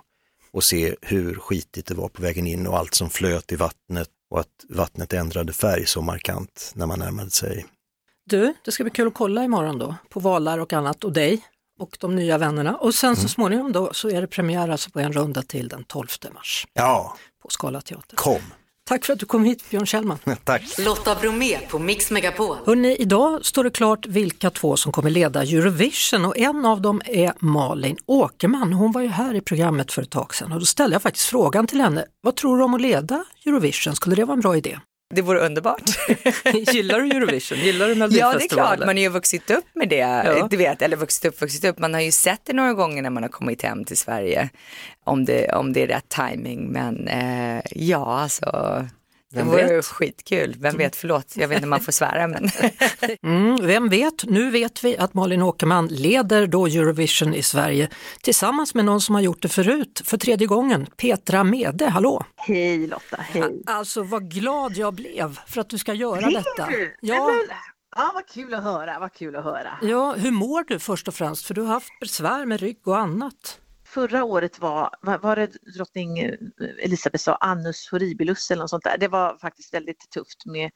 och 0.51 0.63
se 0.63 0.95
hur 1.01 1.35
skitigt 1.35 1.87
det 1.87 1.93
var 1.93 2.07
på 2.09 2.21
vägen 2.21 2.47
in 2.47 2.67
och 2.67 2.77
allt 2.77 2.93
som 2.95 3.09
flöt 3.09 3.51
i 3.51 3.55
vattnet 3.55 4.09
och 4.29 4.39
att 4.39 4.65
vattnet 4.69 5.13
ändrade 5.13 5.53
färg 5.53 5.85
så 5.85 6.01
markant 6.01 6.71
när 6.75 6.85
man 6.85 6.99
närmade 6.99 7.31
sig. 7.31 7.65
Du, 8.25 8.53
det 8.65 8.71
ska 8.71 8.83
bli 8.83 8.91
kul 8.91 9.07
att 9.07 9.13
kolla 9.13 9.43
imorgon 9.43 9.77
då 9.79 9.95
på 10.09 10.19
valar 10.19 10.59
och 10.59 10.73
annat 10.73 11.03
och 11.03 11.13
dig 11.13 11.41
och 11.79 11.97
de 11.99 12.15
nya 12.15 12.37
vännerna. 12.37 12.77
Och 12.77 12.95
sen 12.95 13.07
Mm. 13.09 13.21
så 13.21 13.27
småningom 13.27 13.71
då 13.71 13.93
så 13.93 14.09
är 14.09 14.21
det 14.21 14.27
premiär 14.27 14.69
alltså 14.69 14.89
på 14.89 14.99
en 14.99 15.13
runda 15.13 15.41
till 15.41 15.67
den 15.67 15.83
12 15.83 16.07
mars 16.33 16.67
Ja, 16.73 17.17
på 17.43 17.49
Skala 17.49 17.81
Teater. 17.81 18.15
kom! 18.15 18.41
Tack 18.89 19.05
för 19.05 19.13
att 19.13 19.19
du 19.19 19.25
kom 19.25 19.43
hit 19.43 19.69
Björn 19.69 19.85
Kjellman. 19.85 20.17
Tack! 20.43 20.77
Lotta 20.77 21.15
Bromé 21.15 21.59
på 21.59 21.79
Mix 21.79 22.11
Megapol. 22.11 22.57
Hörrni, 22.65 22.95
idag 22.95 23.45
står 23.45 23.63
det 23.63 23.69
klart 23.69 24.05
vilka 24.05 24.49
två 24.49 24.77
som 24.77 24.91
kommer 24.91 25.09
leda 25.09 25.41
Eurovision 25.41 26.25
och 26.25 26.37
en 26.37 26.65
av 26.65 26.81
dem 26.81 27.01
är 27.05 27.33
Malin 27.39 27.97
Åkerman. 28.05 28.73
Hon 28.73 28.91
var 28.91 29.01
ju 29.01 29.07
här 29.07 29.33
i 29.33 29.41
programmet 29.41 29.91
för 29.91 30.01
ett 30.01 30.09
tag 30.09 30.35
sedan 30.35 30.51
och 30.51 30.59
då 30.59 30.65
ställde 30.65 30.95
jag 30.95 31.01
faktiskt 31.01 31.25
frågan 31.25 31.67
till 31.67 31.81
henne, 31.81 32.05
vad 32.21 32.35
tror 32.35 32.57
du 32.57 32.63
om 32.63 32.73
att 32.73 32.81
leda 32.81 33.23
Eurovision? 33.45 33.95
Skulle 33.95 34.15
det 34.15 34.25
vara 34.25 34.33
en 34.33 34.41
bra 34.41 34.57
idé? 34.57 34.79
Det 35.15 35.21
vore 35.21 35.39
underbart. 35.39 35.81
Gillar 36.73 36.99
du 36.99 37.09
Eurovision? 37.09 37.57
Gillar 37.57 37.87
du 37.87 37.93
Ja, 37.93 38.07
det 38.07 38.15
är 38.15 38.21
Melodifestivalen? 38.21 38.77
klart, 38.77 38.79
man 38.79 38.95
har 38.95 39.01
ju 39.01 39.09
vuxit 39.09 39.51
upp 39.51 39.65
med 39.73 39.89
det. 39.89 39.95
Ja. 39.95 40.47
Du 40.51 40.57
vet, 40.57 40.81
eller 40.81 40.97
vuxit 40.97 41.25
upp, 41.25 41.41
vuxit 41.41 41.65
upp. 41.65 41.79
Man 41.79 41.93
har 41.93 42.01
ju 42.01 42.11
sett 42.11 42.41
det 42.43 42.53
några 42.53 42.73
gånger 42.73 43.01
när 43.01 43.09
man 43.09 43.23
har 43.23 43.29
kommit 43.29 43.61
hem 43.61 43.83
till 43.85 43.97
Sverige. 43.97 44.49
Om 45.03 45.25
det, 45.25 45.51
om 45.53 45.73
det 45.73 45.83
är 45.83 45.87
rätt 45.87 46.09
timing. 46.09 46.71
Men 46.71 47.07
eh, 47.07 47.61
ja, 47.71 48.19
alltså. 48.21 48.85
Det 49.35 49.41
Vem 49.41 49.47
vore 49.51 49.75
vet? 49.75 49.85
skitkul. 49.85 50.55
Vem 50.59 50.77
vet, 50.77 50.95
förlåt, 50.95 51.33
jag 51.37 51.47
vet 51.47 51.55
inte 51.55 51.65
om 51.65 51.69
man 51.69 51.79
får 51.81 51.91
svära 51.91 52.27
men. 52.27 52.49
Mm, 53.23 53.65
vem 53.67 53.89
vet, 53.89 54.23
nu 54.23 54.49
vet 54.51 54.83
vi 54.83 54.97
att 54.97 55.13
Malin 55.13 55.41
Åkerman 55.41 55.87
leder 55.87 56.47
då 56.47 56.65
Eurovision 56.65 57.33
i 57.33 57.43
Sverige 57.43 57.89
tillsammans 58.21 58.75
med 58.75 58.85
någon 58.85 59.01
som 59.01 59.15
har 59.15 59.21
gjort 59.21 59.41
det 59.41 59.47
förut 59.49 60.01
för 60.05 60.17
tredje 60.17 60.47
gången, 60.47 60.85
Petra 60.97 61.43
Mede. 61.43 61.89
Hallå! 61.89 62.23
Hej 62.35 62.87
Lotta, 62.87 63.17
hej. 63.19 63.61
Alltså 63.65 64.03
vad 64.03 64.31
glad 64.31 64.77
jag 64.77 64.93
blev 64.93 65.39
för 65.47 65.61
att 65.61 65.69
du 65.69 65.77
ska 65.77 65.93
göra 65.93 66.29
detta. 66.29 66.65
du? 66.67 66.95
Ja, 67.01 67.31
ja, 67.95 68.11
vad 68.13 68.27
kul 68.27 68.53
att 68.53 68.63
höra, 68.63 68.99
vad 68.99 69.13
kul 69.13 69.35
att 69.35 69.43
höra. 69.43 69.69
ja, 69.81 70.13
hur 70.17 70.31
mår 70.31 70.63
du 70.67 70.79
först 70.79 71.07
och 71.07 71.13
främst? 71.13 71.45
För 71.45 71.53
du 71.53 71.61
har 71.61 71.73
haft 71.73 71.99
besvär 71.99 72.45
med 72.45 72.59
rygg 72.59 72.87
och 72.87 72.97
annat. 72.99 73.59
Förra 73.95 74.23
året 74.23 74.59
var, 74.59 74.89
var 75.21 75.35
det 75.35 75.47
drottning 75.75 76.19
eh, 76.19 76.37
Elisabeth 76.79 77.23
sa, 77.23 77.35
annus 77.35 77.89
horribilus 77.91 78.51
eller 78.51 78.61
något 78.61 78.69
sånt 78.69 78.83
där. 78.83 78.97
Det 78.97 79.07
var 79.07 79.37
faktiskt 79.37 79.73
väldigt 79.73 80.09
tufft 80.09 80.45
med 80.45 80.71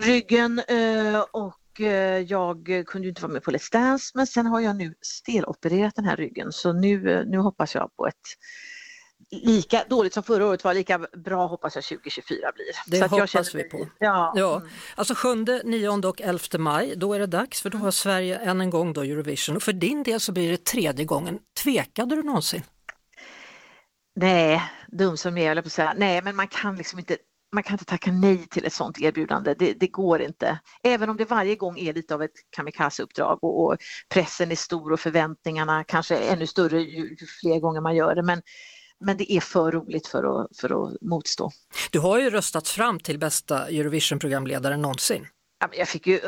ryggen 0.00 0.58
eh, 0.58 1.20
och 1.20 1.80
eh, 1.80 2.18
jag 2.18 2.84
kunde 2.86 3.08
inte 3.08 3.22
vara 3.22 3.32
med 3.32 3.42
på 3.42 3.50
Let's 3.50 3.72
Dance 3.72 4.12
men 4.14 4.26
sen 4.26 4.46
har 4.46 4.60
jag 4.60 4.76
nu 4.76 4.94
stelopererat 5.00 5.94
den 5.94 6.04
här 6.04 6.16
ryggen 6.16 6.52
så 6.52 6.72
nu, 6.72 7.24
nu 7.24 7.38
hoppas 7.38 7.74
jag 7.74 7.96
på 7.96 8.06
ett 8.06 8.14
lika 9.30 9.84
dåligt 9.88 10.14
som 10.14 10.22
förra 10.22 10.46
året 10.46 10.64
var, 10.64 10.74
lika 10.74 10.98
bra 10.98 11.46
hoppas 11.46 11.74
jag 11.74 11.84
2024 11.84 12.52
blir. 12.54 13.00
Det 13.00 13.10
hoppas 13.10 13.30
känner 13.30 13.62
vi 13.62 13.64
på. 13.64 13.86
Ja, 13.98 14.32
Ja, 14.36 14.62
alltså 14.94 15.14
7, 15.14 15.28
9 15.64 15.88
och 15.88 16.20
11 16.20 16.40
maj, 16.58 16.94
då 16.96 17.12
är 17.14 17.18
det 17.18 17.26
dags 17.26 17.62
för 17.62 17.70
då 17.70 17.78
har 17.78 17.90
Sverige 17.90 18.36
än 18.38 18.60
en 18.60 18.70
gång 18.70 18.92
då 18.92 19.00
Eurovision 19.00 19.56
och 19.56 19.62
för 19.62 19.72
din 19.72 20.02
del 20.02 20.20
så 20.20 20.32
blir 20.32 20.50
det 20.50 20.64
tredje 20.64 21.04
gången. 21.04 21.38
Tvekade 21.62 22.16
du 22.16 22.22
någonsin? 22.22 22.62
Nej, 24.16 24.62
dum 24.88 25.16
som 25.16 25.38
jag 25.38 25.56
är, 25.56 25.62
på 25.62 25.66
att 25.66 25.72
säga, 25.72 25.94
nej 25.96 26.22
men 26.22 26.36
man 26.36 26.48
kan 26.48 26.76
liksom 26.76 26.98
inte 26.98 27.16
man 27.52 27.62
kan 27.62 27.74
inte 27.74 27.84
tacka 27.84 28.12
nej 28.12 28.46
till 28.46 28.64
ett 28.64 28.72
sådant 28.72 29.00
erbjudande, 29.00 29.54
det, 29.58 29.72
det 29.72 29.86
går 29.86 30.22
inte. 30.22 30.58
Även 30.82 31.10
om 31.10 31.16
det 31.16 31.24
varje 31.24 31.56
gång 31.56 31.78
är 31.78 31.94
lite 31.94 32.14
av 32.14 32.22
ett 32.22 32.30
kamikazeuppdrag 32.56 33.38
och, 33.44 33.64
och 33.64 33.76
pressen 34.08 34.50
är 34.50 34.56
stor 34.56 34.92
och 34.92 35.00
förväntningarna 35.00 35.84
kanske 35.84 36.16
ännu 36.16 36.46
större 36.46 36.80
ju, 36.80 37.08
ju 37.08 37.26
fler 37.40 37.60
gånger 37.60 37.80
man 37.80 37.96
gör 37.96 38.14
det. 38.14 38.22
Men, 38.22 38.42
men 39.00 39.16
det 39.16 39.32
är 39.32 39.40
för 39.40 39.72
roligt 39.72 40.06
för 40.06 40.42
att, 40.42 40.56
för 40.56 40.86
att 40.86 40.96
motstå. 41.00 41.50
Du 41.90 41.98
har 41.98 42.18
ju 42.18 42.30
röstats 42.30 42.72
fram 42.72 43.00
till 43.00 43.18
bästa 43.18 43.68
Eurovision-programledare 43.68 44.76
någonsin. 44.76 45.26
Jag 45.72 45.88
fick 45.88 46.06
ju 46.06 46.20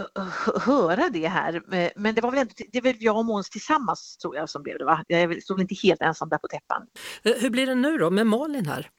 höra 0.60 1.08
det 1.08 1.28
här, 1.28 1.62
men 1.96 2.14
det 2.14 2.20
var 2.20 2.30
väl, 2.30 2.40
ändå, 2.40 2.52
det 2.72 2.80
väl 2.80 2.96
jag 2.98 3.16
och 3.16 3.24
Måns 3.24 3.50
tillsammans 3.50 4.16
tror 4.16 4.36
jag 4.36 4.48
som 4.48 4.62
blev 4.62 4.78
det 4.78 4.84
va? 4.84 5.04
Jag 5.06 5.42
stod 5.42 5.60
inte 5.60 5.74
helt 5.82 6.00
ensam 6.02 6.28
där 6.28 6.38
på 6.38 6.48
täppan. 6.48 6.86
Eh, 7.22 7.32
hur 7.32 7.50
blir 7.50 7.66
det 7.66 7.74
nu 7.74 7.98
då 7.98 8.10
med 8.10 8.26
Malin 8.26 8.66
här? 8.66 8.90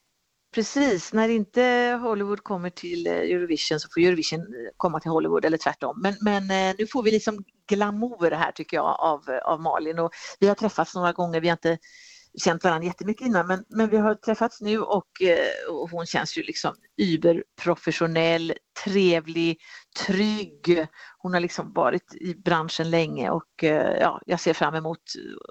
Precis, 0.54 1.14
när 1.14 1.30
inte 1.30 1.64
Hollywood 2.02 2.44
kommer 2.44 2.70
till 2.70 3.08
eh, 3.08 3.14
Eurovision 3.14 3.80
så 3.80 3.90
får 3.94 4.02
Eurovision 4.02 4.40
eh, 4.40 4.46
komma 4.78 5.00
till 5.00 5.12
Hollywood 5.12 5.46
eller 5.46 5.58
tvärtom. 5.58 6.02
Men, 6.02 6.16
men 6.22 6.76
nu 6.78 6.88
får 6.88 7.04
vi 7.04 7.12
liksom 7.12 7.44
glamour 7.68 8.32
här 8.32 8.52
tycker 8.52 8.78
jag 8.78 9.00
av, 9.00 9.40
av 9.44 9.62
Malin 9.62 10.00
och 10.00 10.12
vi 10.40 10.48
har 10.48 10.56
träffats 10.56 10.96
några 10.96 11.12
gånger, 11.12 11.42
vi 11.42 11.48
har 11.48 11.54
inte 11.54 11.78
känt 12.40 12.64
varandra 12.64 12.86
jättemycket 12.86 13.28
innan 13.28 13.48
men, 13.48 13.64
men 13.70 13.90
vi 13.90 13.98
har 13.98 14.16
träffats 14.16 14.62
nu 14.62 14.80
och, 14.80 15.22
eh, 15.22 15.74
och 15.74 15.90
hon 15.90 16.06
känns 16.06 16.38
ju 16.38 16.44
liksom 16.44 16.76
überprofessionell, 16.98 18.54
trevlig, 18.86 19.60
trygg. 20.06 20.88
Hon 21.18 21.34
har 21.34 21.40
liksom 21.40 21.74
varit 21.74 22.16
i 22.16 22.36
branschen 22.36 22.90
länge 22.90 23.30
och 23.30 23.64
eh, 23.64 23.98
ja, 24.00 24.22
jag 24.26 24.40
ser 24.40 24.54
fram 24.54 24.76
emot 24.76 25.00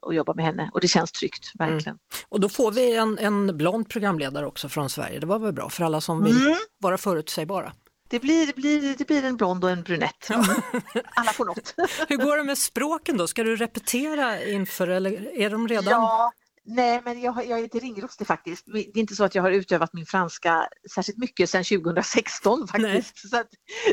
att 0.03 0.15
jobba 0.15 0.35
med 0.35 0.45
henne 0.45 0.71
och 0.73 0.81
det 0.81 0.89
känns 0.89 1.13
tryggt, 1.13 1.53
mm. 1.59 1.73
verkligen. 1.73 1.95
Mm. 1.95 2.27
Och 2.29 2.41
då 2.41 2.49
får 2.49 2.73
vi 2.73 2.97
en, 2.97 3.19
en 3.19 3.57
blond 3.57 3.89
programledare 3.89 4.47
också 4.47 4.69
från 4.69 4.91
Sverige, 4.91 5.21
det 5.21 5.27
var 5.27 5.39
väl 5.39 5.53
bra 5.53 5.69
för 5.69 5.85
alla 5.85 6.01
som 6.01 6.25
vill 6.25 6.47
mm. 6.47 6.57
vara 6.79 6.99
förutsägbara. 6.99 7.73
Det 8.11 8.19
blir, 8.19 8.47
det, 8.47 8.57
blir, 8.57 8.95
det 8.99 9.07
blir 9.07 9.25
en 9.25 9.37
blond 9.37 9.65
och 9.65 9.71
en 9.71 9.83
brunett. 9.83 10.27
Ja. 10.29 10.45
Alla 11.15 11.33
får 11.33 11.45
något. 11.45 11.75
Hur 12.09 12.17
går 12.17 12.37
det 12.37 12.45
med 12.45 12.59
språken 12.59 13.17
då? 13.17 13.27
Ska 13.27 13.45
du 13.45 13.57
repetera 13.57 14.45
inför 14.45 14.89
eller 14.89 15.39
är 15.39 15.51
de 15.51 15.69
redan? 15.69 15.91
Ja, 15.91 16.33
Nej, 16.73 17.03
men 17.05 17.21
jag, 17.21 17.47
jag 17.47 17.59
är 17.59 17.63
inte 17.63 17.79
ringrostig 17.79 18.27
faktiskt. 18.27 18.67
Det 18.67 18.79
är 18.79 18.99
inte 18.99 19.15
så 19.15 19.25
att 19.25 19.35
jag 19.35 19.43
har 19.43 19.51
utövat 19.51 19.93
min 19.93 20.07
franska 20.07 20.69
särskilt 20.95 21.19
mycket 21.19 21.51
sedan 21.51 21.65
2016 21.65 22.69
faktiskt. 22.69 23.31
Så, 23.31 23.37
att, 23.37 23.49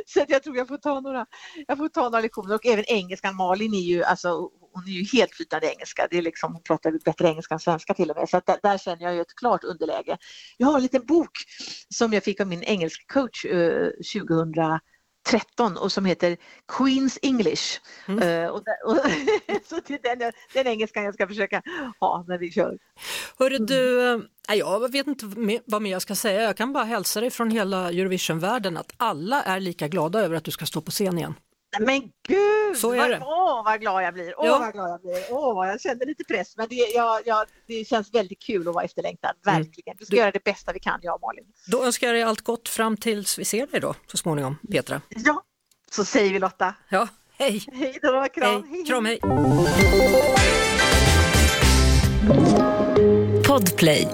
så 0.05 0.22
att 0.22 0.29
jag 0.29 0.43
tror 0.43 0.57
jag 0.57 0.67
får 0.67 0.77
ta 0.77 1.00
några, 1.00 1.25
jag 1.67 1.77
får 1.77 1.89
ta 1.89 2.03
några 2.03 2.22
lektioner 2.22 2.55
och 2.55 2.65
även 2.65 2.86
engelskan. 2.88 3.36
Malin 3.36 3.74
är 3.74 3.81
ju, 3.81 4.03
alltså, 4.03 4.50
hon 4.74 4.84
är 4.88 4.91
ju 4.91 5.03
helt 5.03 5.36
flytande 5.36 5.67
engelska. 5.67 6.07
Det 6.12 6.17
är 6.17 6.22
liksom, 6.22 6.53
hon 6.53 6.63
pratar 6.63 6.91
bättre 7.05 7.27
engelska 7.27 7.53
än 7.53 7.60
svenska 7.60 7.93
till 7.93 8.12
och 8.12 8.17
med. 8.17 8.29
Så 8.29 8.38
att 8.38 8.46
där, 8.46 8.60
där 8.63 8.77
känner 8.77 9.03
jag 9.03 9.15
ju 9.15 9.22
ett 9.22 9.36
klart 9.36 9.63
underläge. 9.63 10.17
Jag 10.57 10.67
har 10.67 10.75
en 10.75 10.81
liten 10.84 11.05
bok 11.05 11.31
som 11.89 12.13
jag 12.13 12.24
fick 12.24 12.39
av 12.39 12.48
min 12.48 12.63
engelska 12.63 13.03
coach 13.13 13.46
eh, 13.46 13.89
2000 14.13 14.51
13 15.27 15.77
och 15.77 15.91
som 15.91 16.05
heter 16.05 16.38
Queens 16.67 17.19
English. 17.22 17.79
Mm. 18.07 18.29
Uh, 18.29 18.50
och, 18.50 18.63
och 18.86 18.98
så 19.69 19.79
det 19.88 19.93
är 19.93 20.15
den, 20.15 20.31
den 20.53 20.67
engelskan 20.67 21.03
jag 21.03 21.13
ska 21.13 21.27
försöka 21.27 21.62
ha 22.00 22.25
när 22.27 22.38
vi 22.38 22.51
kör. 22.51 22.77
Hörru 23.39 23.57
du, 23.57 24.10
mm. 24.10 24.27
eh, 24.50 24.55
jag 24.55 24.91
vet 24.91 25.07
inte 25.07 25.25
vad 25.65 25.81
mer 25.81 25.91
jag 25.91 26.01
ska 26.01 26.15
säga. 26.15 26.41
Jag 26.41 26.57
kan 26.57 26.74
bara 26.74 26.84
hälsa 26.84 27.22
dig 27.22 27.29
från 27.29 27.51
hela 27.51 27.89
Eurovision-världen 27.89 28.77
att 28.77 28.93
alla 28.98 29.43
är 29.43 29.60
lika 29.60 29.88
glada 29.88 30.19
över 30.19 30.36
att 30.36 30.43
du 30.43 30.51
ska 30.51 30.65
stå 30.65 30.81
på 30.81 30.91
scen 30.91 31.17
igen. 31.17 31.34
Men 31.79 32.01
gud, 32.27 32.77
så 32.77 32.91
är 32.91 33.10
det. 33.10 33.22
åh 33.22 33.63
vad 33.65 33.81
glad 33.81 34.03
jag 34.03 34.13
blir, 34.13 34.39
åh 34.39 34.46
ja. 34.46 34.60
vad 34.60 34.74
glad 34.74 34.89
jag 34.89 35.01
blir, 35.01 35.24
åh 35.31 35.67
jag 35.67 35.81
känner 35.81 36.05
lite 36.05 36.24
press 36.24 36.57
men 36.57 36.67
det, 36.69 36.75
jag, 36.75 37.22
jag, 37.25 37.48
det 37.67 37.88
känns 37.88 38.13
väldigt 38.13 38.39
kul 38.39 38.67
att 38.67 38.74
vara 38.74 38.84
efterlängtad, 38.84 39.36
mm. 39.48 39.63
verkligen. 39.63 39.96
Vi 40.00 40.05
ska 40.05 40.15
du, 40.15 40.17
göra 40.17 40.31
det 40.31 40.43
bästa 40.43 40.74
vi 40.74 40.79
kan, 40.79 41.00
jag 41.01 41.15
och 41.15 41.22
Malin. 41.22 41.46
Då 41.67 41.86
önskar 41.86 42.07
jag 42.07 42.15
dig 42.15 42.24
allt 42.24 42.41
gott 42.41 42.69
fram 42.69 42.98
tills 42.98 43.39
vi 43.39 43.46
ser 43.46 43.67
dig 43.67 43.79
då 43.79 43.96
så 44.07 44.17
småningom, 44.17 44.57
Petra. 44.72 45.01
Ja, 45.10 45.43
så 45.91 46.05
säger 46.05 46.34
vi 46.34 46.39
Lotta. 46.39 46.75
Ja, 46.89 47.07
hej! 47.38 47.65
Hej 47.74 48.00
då, 48.01 48.27
kram! 48.34 48.63
Hej. 48.69 48.86
Kram, 48.86 49.05
hej! 49.05 49.19
Podplay 53.48 54.07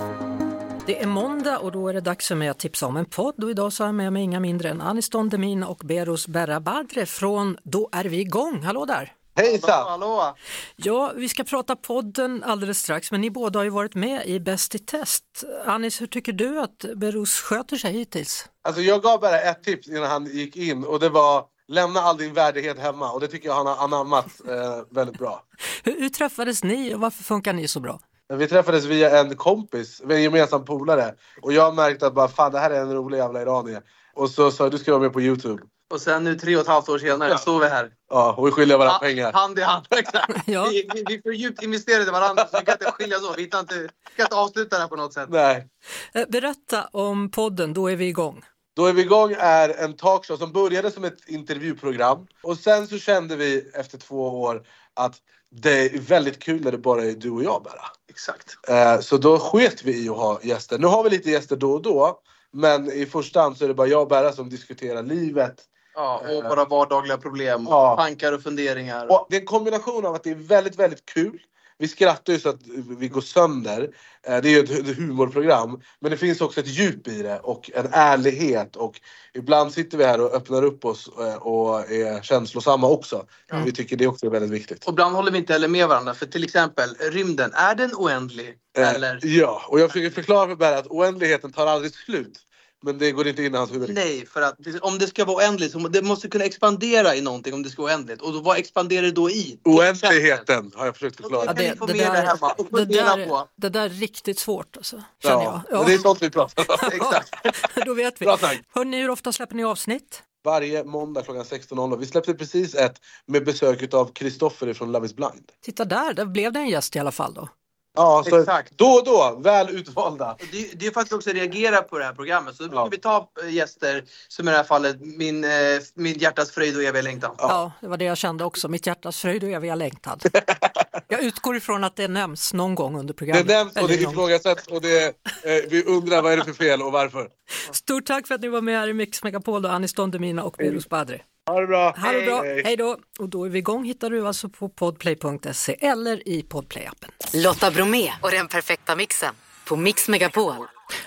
det 0.85 1.01
är 1.01 1.07
måndag 1.07 1.59
och 1.59 1.71
då 1.71 1.87
är 1.87 1.93
det 1.93 2.01
dags 2.01 2.27
för 2.27 2.35
mig 2.35 2.47
att 2.47 2.59
tipsa 2.59 2.87
om 2.87 2.97
en 2.97 3.05
podd 3.05 3.43
och 3.43 3.49
idag 3.49 3.73
så 3.73 3.83
har 3.83 3.87
jag 3.87 3.95
med 3.95 4.13
mig 4.13 4.23
inga 4.23 4.39
mindre 4.39 4.69
än 4.69 4.81
Aniston 4.81 5.29
Demin 5.29 5.63
och 5.63 5.77
Beros 5.77 6.27
Berrabadre 6.27 7.05
från 7.05 7.57
Då 7.63 7.89
är 7.91 8.05
vi 8.05 8.19
igång. 8.19 8.63
Hallå 8.63 8.85
där! 8.85 9.13
Hejsan! 9.35 9.87
Hallå, 9.87 10.35
Ja, 10.75 11.11
vi 11.15 11.29
ska 11.29 11.43
prata 11.43 11.75
podden 11.75 12.43
alldeles 12.43 12.79
strax 12.79 13.11
men 13.11 13.21
ni 13.21 13.29
båda 13.31 13.59
har 13.59 13.63
ju 13.63 13.69
varit 13.69 13.95
med 13.95 14.25
i 14.25 14.39
Bäst 14.39 14.75
i 14.75 14.79
test. 14.79 15.23
Anis, 15.65 16.01
hur 16.01 16.07
tycker 16.07 16.33
du 16.33 16.59
att 16.59 16.85
Beros 16.95 17.39
sköter 17.39 17.77
sig 17.77 17.93
hittills? 17.93 18.49
Alltså 18.63 18.81
jag 18.81 19.01
gav 19.01 19.19
bara 19.19 19.41
ett 19.41 19.63
tips 19.63 19.87
innan 19.87 20.03
han 20.03 20.25
gick 20.25 20.55
in 20.55 20.83
och 20.83 20.99
det 20.99 21.09
var 21.09 21.45
Lämna 21.67 21.99
all 21.99 22.17
din 22.17 22.33
värdighet 22.33 22.79
hemma 22.79 23.11
och 23.11 23.19
det 23.19 23.27
tycker 23.27 23.47
jag 23.47 23.55
han 23.55 23.65
har 23.65 23.83
anammat 23.83 24.25
eh, 24.47 24.83
väldigt 24.89 25.17
bra. 25.17 25.43
hur, 25.83 25.99
hur 25.99 26.09
träffades 26.09 26.63
ni 26.63 26.95
och 26.95 26.99
varför 26.99 27.23
funkar 27.23 27.53
ni 27.53 27.67
så 27.67 27.79
bra? 27.79 27.99
Vi 28.37 28.47
träffades 28.47 28.85
via 28.85 29.19
en 29.19 29.35
kompis, 29.35 30.01
en 30.09 30.23
gemensam 30.23 30.65
polare. 30.65 31.15
Och 31.41 31.53
jag 31.53 31.75
märkte 31.75 32.07
att 32.07 32.13
bara, 32.13 32.27
fan 32.27 32.51
det 32.51 32.59
här 32.59 32.71
är 32.71 32.81
en 32.81 32.93
rolig 32.93 33.17
jävla 33.17 33.41
iranier. 33.41 33.81
Och 34.13 34.29
så 34.29 34.51
sa 34.51 34.69
du 34.69 34.77
ska 34.77 34.91
vara 34.91 35.01
med 35.01 35.13
på 35.13 35.21
Youtube. 35.21 35.63
Och 35.93 36.01
sen 36.01 36.23
nu 36.23 36.35
tre 36.35 36.55
och 36.55 36.61
ett 36.61 36.67
halvt 36.67 36.89
år 36.89 36.97
senare 36.97 37.29
ja. 37.29 37.37
står 37.37 37.59
vi 37.59 37.67
här. 37.67 37.91
Ja, 38.09 38.33
och 38.37 38.47
vi 38.47 38.51
skiljer 38.51 38.77
varandra 38.77 38.93
ha, 38.93 38.99
pengar. 38.99 39.33
Hand 39.33 39.59
i 39.59 39.61
hand, 39.61 39.85
ja. 40.45 40.67
Vi, 40.71 40.89
vi, 40.93 41.03
vi 41.07 41.21
för 41.21 41.31
djupt 41.31 41.63
investerade 41.63 42.07
i 42.07 42.11
varandra 42.11 42.47
så 42.47 42.59
vi 42.59 42.65
kan 42.65 42.73
inte 42.73 42.91
skiljas 42.91 43.23
åt. 43.23 43.37
Vi 43.37 43.45
kan 43.45 43.59
inte, 43.59 43.89
kan 44.15 44.25
inte 44.25 44.35
avsluta 44.35 44.75
det 44.75 44.81
här 44.81 44.87
på 44.87 44.95
något 44.95 45.13
sätt. 45.13 45.29
Nej. 45.29 45.67
Eh, 46.13 46.25
berätta 46.29 46.85
om 46.91 47.31
podden, 47.31 47.73
då 47.73 47.87
är 47.91 47.95
vi 47.95 48.05
igång. 48.05 48.43
Då 48.75 48.85
är 48.85 48.93
vi 48.93 49.01
igång 49.01 49.35
är 49.37 49.69
en 49.69 49.95
talkshow 49.95 50.37
som 50.37 50.51
började 50.51 50.91
som 50.91 51.03
ett 51.03 51.29
intervjuprogram. 51.29 52.27
Och 52.43 52.57
sen 52.57 52.87
så 52.87 52.97
kände 52.97 53.35
vi 53.35 53.71
efter 53.73 53.97
två 53.97 54.41
år 54.41 54.63
att 54.93 55.15
det 55.55 55.95
är 55.95 55.99
väldigt 55.99 56.39
kul 56.39 56.63
när 56.63 56.71
det 56.71 56.77
bara 56.77 57.03
är 57.03 57.11
du 57.11 57.29
och 57.29 57.43
jag 57.43 57.63
bara. 57.63 57.81
Exakt. 58.09 58.69
Eh, 58.69 58.99
så 58.99 59.17
då 59.17 59.39
sket 59.39 59.83
vi 59.83 60.05
i 60.05 60.09
att 60.09 60.17
ha 60.17 60.39
gäster. 60.43 60.77
Nu 60.77 60.87
har 60.87 61.03
vi 61.03 61.09
lite 61.09 61.31
gäster 61.31 61.55
då 61.55 61.71
och 61.71 61.81
då. 61.81 62.19
Men 62.51 62.91
i 62.91 63.05
första 63.05 63.41
hand 63.41 63.57
så 63.57 63.63
är 63.63 63.67
det 63.67 63.73
bara 63.73 63.87
jag 63.87 64.01
och 64.01 64.07
Berra 64.07 64.31
som 64.31 64.49
diskuterar 64.49 65.03
livet. 65.03 65.55
Ja, 65.95 66.21
och 66.23 66.45
eh, 66.45 66.49
våra 66.49 66.65
vardagliga 66.65 67.17
problem, 67.17 67.67
ja. 67.69 67.95
tankar 67.97 68.33
och 68.33 68.43
funderingar. 68.43 69.11
Och 69.11 69.27
det 69.29 69.35
är 69.35 69.39
en 69.39 69.45
kombination 69.45 70.05
av 70.05 70.15
att 70.15 70.23
det 70.23 70.29
är 70.29 70.35
väldigt, 70.35 70.75
väldigt 70.75 71.05
kul 71.05 71.39
vi 71.77 71.87
skrattar 71.87 72.33
ju 72.33 72.39
så 72.39 72.49
att 72.49 72.61
vi 72.99 73.07
går 73.07 73.21
sönder. 73.21 73.89
Eh, 74.27 74.37
det 74.41 74.49
är 74.49 74.51
ju 74.51 74.59
ett 74.59 74.97
humorprogram. 74.97 75.81
Men 75.99 76.11
det 76.11 76.17
finns 76.17 76.41
också 76.41 76.59
ett 76.59 76.67
djup 76.67 77.07
i 77.07 77.21
det 77.21 77.39
och 77.39 77.71
en 77.73 77.87
ärlighet. 77.91 78.75
Och 78.75 79.01
ibland 79.33 79.73
sitter 79.73 79.97
vi 79.97 80.05
här 80.05 80.21
och 80.21 80.33
öppnar 80.33 80.63
upp 80.63 80.85
oss 80.85 81.09
eh, 81.19 81.35
och 81.35 81.91
är 81.91 82.21
känslosamma 82.21 82.87
också. 82.87 83.25
Mm. 83.51 83.65
Vi 83.65 83.71
tycker 83.71 83.95
det 83.97 84.07
också 84.07 84.25
är 84.25 84.29
väldigt 84.29 84.51
viktigt. 84.51 84.85
Och 84.85 84.91
ibland 84.91 85.15
håller 85.15 85.31
vi 85.31 85.37
inte 85.37 85.53
heller 85.53 85.67
med 85.67 85.87
varandra. 85.87 86.13
För 86.13 86.25
till 86.25 86.43
exempel 86.43 86.89
rymden, 87.11 87.51
är 87.53 87.75
den 87.75 87.91
oändlig? 87.93 88.57
Eh, 88.77 88.89
eller? 88.89 89.19
Ja, 89.21 89.61
och 89.67 89.79
jag 89.79 89.91
försöker 89.91 90.15
förklara 90.15 90.47
för 90.47 90.55
Berra 90.55 90.77
att 90.77 90.87
oändligheten 90.87 91.51
tar 91.51 91.67
aldrig 91.67 91.93
slut. 91.93 92.39
Men 92.85 92.97
det 92.97 93.11
går 93.11 93.27
inte 93.27 93.43
in 93.43 93.55
i 93.55 93.57
hans 93.57 93.73
huvud. 93.73 93.93
Nej, 93.93 94.25
för 94.25 94.41
att 94.41 94.57
om 94.81 94.97
det 94.97 95.07
ska 95.07 95.25
vara 95.25 95.37
oändligt 95.37 95.71
så 95.71 95.79
det 95.79 96.01
måste 96.01 96.27
kunna 96.27 96.43
expandera 96.43 97.15
i 97.15 97.21
någonting 97.21 97.53
om 97.53 97.63
det 97.63 97.69
ska 97.69 97.81
vara 97.81 97.93
oändligt. 97.93 98.21
Och 98.21 98.33
vad 98.33 98.57
expanderar 98.57 99.01
det 99.01 99.11
då 99.11 99.29
i? 99.29 99.59
Oändligheten 99.63 100.71
har 100.75 100.85
jag 100.85 100.95
försökt 100.95 101.15
förklara. 101.15 101.45
Ja, 101.45 101.53
det, 101.53 101.61
det, 101.61 101.93
det, 101.93 101.93
där, 101.93 102.37
det, 102.69 102.85
där, 102.85 103.47
det 103.55 103.69
där 103.69 103.85
är 103.85 103.89
riktigt 103.89 104.39
svårt 104.39 104.77
alltså, 104.77 105.03
känner 105.23 105.35
ja, 105.43 105.63
jag. 105.69 105.79
Ja. 105.79 105.83
Det 105.87 105.93
är 105.93 105.97
sånt 105.97 106.21
vi 106.21 106.29
pratar 106.29 106.65
om. 106.69 106.89
Exakt. 106.93 107.85
då 107.85 107.93
vet 107.93 108.21
vi. 108.21 108.25
Bra 108.25 108.37
Hörrni, 108.73 109.01
hur 109.01 109.09
ofta 109.09 109.31
släpper 109.31 109.55
ni 109.55 109.63
avsnitt? 109.63 110.23
Varje 110.43 110.83
måndag 110.83 111.21
klockan 111.21 111.43
16.00. 111.43 111.99
Vi 111.99 112.05
släppte 112.05 112.33
precis 112.33 112.75
ett 112.75 113.01
med 113.25 113.45
besök 113.45 113.93
av 113.93 114.13
Kristoffer 114.13 114.73
från 114.73 114.91
Love 114.91 115.05
is 115.05 115.15
blind. 115.15 115.51
Titta 115.61 115.85
där, 115.85 116.13
där 116.13 116.25
blev 116.25 116.53
det 116.53 116.59
en 116.59 116.69
gäst 116.69 116.95
i 116.95 116.99
alla 116.99 117.11
fall 117.11 117.33
då. 117.33 117.49
Ja, 117.95 118.23
så 118.29 118.39
Exakt. 118.39 118.77
då 118.77 118.85
och 118.85 119.05
då, 119.05 119.39
väl 119.43 119.69
utvalda. 119.69 120.37
Det, 120.51 120.79
det 120.79 120.87
är 120.87 120.91
för 120.91 121.01
att 121.01 121.11
vi 121.11 121.15
också 121.15 121.29
reagerar 121.29 121.81
på 121.81 121.97
det 121.97 122.05
här 122.05 122.13
programmet. 122.13 122.55
Så 122.55 122.63
då 122.63 122.69
brukar 122.69 122.83
ja. 122.83 122.89
vi 122.91 122.97
ta 122.97 123.47
gäster 123.49 124.03
som 124.27 124.47
i 124.47 124.51
det 124.51 124.57
här 124.57 124.63
fallet 124.63 124.97
min, 125.01 125.43
eh, 125.43 125.49
min 125.95 126.17
hjärtas 126.17 126.51
fröjd 126.51 126.75
och 126.77 126.83
eviga 126.83 127.01
längtan. 127.01 127.35
Ja. 127.37 127.47
ja. 127.49 127.71
det 127.81 127.87
var 127.87 127.97
det 127.97 128.05
jag 128.05 128.17
kände 128.17 128.43
också. 128.43 128.67
Mitt 128.67 128.87
hjärtas 128.87 129.17
fröjd 129.17 129.43
och 129.43 129.49
eviga 129.49 129.75
längtan. 129.75 130.19
jag 131.07 131.23
utgår 131.23 131.55
ifrån 131.55 131.83
att 131.83 131.95
det 131.95 132.07
nämns 132.07 132.53
någon 132.53 132.75
gång 132.75 132.99
under 132.99 133.13
programmet. 133.13 133.47
Det 133.47 133.53
nämns 133.53 133.75
och 133.75 133.87
det 133.87 133.95
ifrågasätts 133.95 134.67
och 134.67 134.81
det, 134.81 135.05
eh, 135.05 135.69
vi 135.69 135.83
undrar 135.83 136.21
vad 136.21 136.33
är 136.33 136.37
det 136.37 136.45
för 136.45 136.53
fel 136.53 136.81
och 136.81 136.91
varför. 136.91 137.29
Stort 137.71 138.05
tack 138.05 138.27
för 138.27 138.35
att 138.35 138.41
ni 138.41 138.47
var 138.47 138.61
med 138.61 138.79
här 138.79 138.87
i 138.87 138.93
Mix 138.93 139.23
Megapol 139.23 139.61
då, 139.61 139.69
Anis 139.69 139.93
Don 139.93 140.11
Demina 140.11 140.43
och 140.43 140.55
Birus 140.57 140.89
Badri. 140.89 141.21
Ha 141.45 141.59
det 141.59 141.67
bra. 141.67 141.91
Ha 141.91 142.11
det 142.11 142.25
bra. 142.25 142.43
Hej 142.43 142.77
då. 142.77 142.97
Och 143.19 143.29
då 143.29 143.45
är 143.45 143.49
vi 143.49 143.59
igång 143.59 143.85
hittar 143.85 144.09
du 144.09 144.27
alltså 144.27 144.49
på 144.49 144.69
podplay.se 144.69 145.75
eller 145.79 146.27
i 146.27 146.41
podplay-appen. 146.41 147.09
Lotta 147.33 147.71
Bromé 147.71 148.11
och 148.21 148.31
den 148.31 148.47
perfekta 148.47 148.95
mixen 148.95 149.35
på 149.65 149.75
Mix 149.75 150.09
Megapol. 150.09 150.55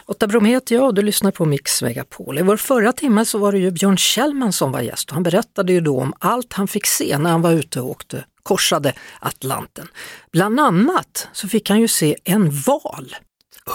Lotta 0.09 0.27
Bromé 0.27 0.51
heter 0.51 0.75
jag 0.75 0.85
och 0.85 0.95
du 0.95 1.03
lyssnar 1.03 1.31
på 1.31 1.45
Mix 1.45 1.83
Megapol. 1.83 2.39
I 2.39 2.43
vår 2.43 2.57
förra 2.57 2.93
timme 2.93 3.25
så 3.25 3.39
var 3.39 3.53
det 3.53 3.59
ju 3.59 3.71
Björn 3.71 3.97
Kjellman 3.97 4.53
som 4.53 4.73
var 4.73 4.81
gäst 4.81 5.09
och 5.09 5.15
han 5.15 5.23
berättade 5.23 5.73
ju 5.73 5.81
då 5.81 6.01
om 6.01 6.15
allt 6.19 6.53
han 6.53 6.69
fick 6.69 6.87
se 6.87 7.19
när 7.19 7.31
han 7.31 7.43
var 7.43 7.53
ute 7.53 7.81
och 7.81 7.91
åkte, 7.91 8.25
korsade 8.43 8.95
Atlanten. 9.21 9.89
Bland 10.33 10.61
annat 10.61 11.29
så 11.33 11.49
fick 11.49 11.69
han 11.71 11.81
ju 11.81 11.89
se 11.89 12.17
en 12.25 12.51
val. 12.51 13.17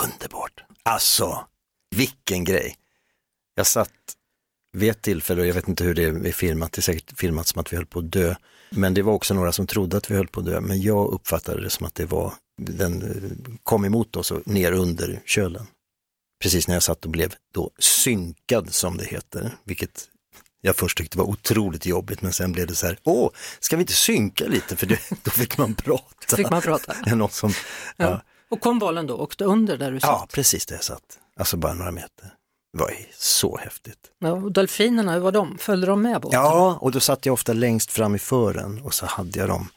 Underbart! 0.03 0.63
Alltså, 0.83 1.45
vilken 1.95 2.43
grej. 2.43 2.75
Jag 3.55 3.67
satt 3.67 3.89
vid 4.73 4.89
ett 4.89 5.01
tillfälle, 5.01 5.41
och 5.41 5.47
jag 5.47 5.53
vet 5.53 5.67
inte 5.67 5.83
hur 5.83 5.93
det 5.93 6.03
är 6.03 6.31
filmat, 6.31 6.71
det 6.71 6.79
är 6.79 6.81
säkert 6.81 7.19
filmat 7.19 7.47
som 7.47 7.61
att 7.61 7.73
vi 7.73 7.77
höll 7.77 7.85
på 7.85 7.99
att 7.99 8.11
dö. 8.11 8.35
Men 8.69 8.93
det 8.93 9.01
var 9.01 9.13
också 9.13 9.33
några 9.33 9.51
som 9.51 9.67
trodde 9.67 9.97
att 9.97 10.11
vi 10.11 10.15
höll 10.15 10.27
på 10.27 10.39
att 10.39 10.45
dö, 10.45 10.61
men 10.61 10.81
jag 10.81 11.11
uppfattade 11.11 11.61
det 11.61 11.69
som 11.69 11.85
att 11.85 11.95
det 11.95 12.05
var, 12.05 12.33
den 12.61 13.01
eh, 13.01 13.53
kom 13.63 13.85
emot 13.85 14.15
oss 14.15 14.31
och 14.31 14.47
ner 14.47 14.71
under 14.71 15.21
kölen. 15.25 15.67
Precis 16.43 16.67
när 16.67 16.75
jag 16.75 16.83
satt 16.83 17.05
och 17.05 17.11
blev 17.11 17.33
då 17.53 17.71
synkad 17.79 18.73
som 18.73 18.97
det 18.97 19.05
heter, 19.05 19.51
vilket 19.63 20.07
jag 20.61 20.75
först 20.75 20.97
tyckte 20.97 21.17
var 21.17 21.25
otroligt 21.25 21.85
jobbigt 21.85 22.21
men 22.21 22.33
sen 22.33 22.51
blev 22.51 22.67
det 22.67 22.75
så 22.75 22.87
här, 22.87 22.97
åh, 23.03 23.29
ska 23.59 23.75
vi 23.75 23.81
inte 23.81 23.93
synka 23.93 24.47
lite 24.47 24.75
för 24.75 24.85
det, 24.85 24.99
då 25.23 25.31
fick 25.31 25.57
man 25.57 25.75
prata. 25.75 26.35
Fick 26.35 26.49
man 26.49 26.61
prata? 26.61 26.95
Ja, 27.05 27.15
Någon 27.15 27.29
som, 27.29 27.49
ja. 27.97 28.09
Ja. 28.09 28.21
Och 28.49 28.61
kom 28.61 28.79
bollen 28.79 29.07
då, 29.07 29.15
åkte 29.17 29.45
under 29.45 29.77
där 29.77 29.91
du 29.91 29.99
ja, 30.01 30.19
satt? 30.19 30.31
precis 30.31 30.65
där 30.65 30.75
jag 30.75 30.83
satt. 30.83 31.19
Alltså 31.37 31.57
bara 31.57 31.73
några 31.73 31.91
meter. 31.91 32.33
Det 32.73 32.79
var 32.79 32.93
så 33.17 33.57
häftigt. 33.57 33.97
Ja, 34.19 34.31
och 34.31 34.51
delfinerna, 34.51 35.13
hur 35.13 35.19
var 35.19 35.31
de? 35.31 35.57
Följde 35.57 35.87
de 35.87 36.01
med 36.01 36.21
båten? 36.21 36.39
Ja, 36.39 36.77
och 36.81 36.91
då 36.91 36.99
satt 36.99 37.25
jag 37.25 37.33
ofta 37.33 37.53
längst 37.53 37.91
fram 37.91 38.15
i 38.15 38.19
fören 38.19 38.81
och 38.81 38.93
så 38.93 39.05
hade 39.05 39.39
jag 39.39 39.49
dem, 39.49 39.67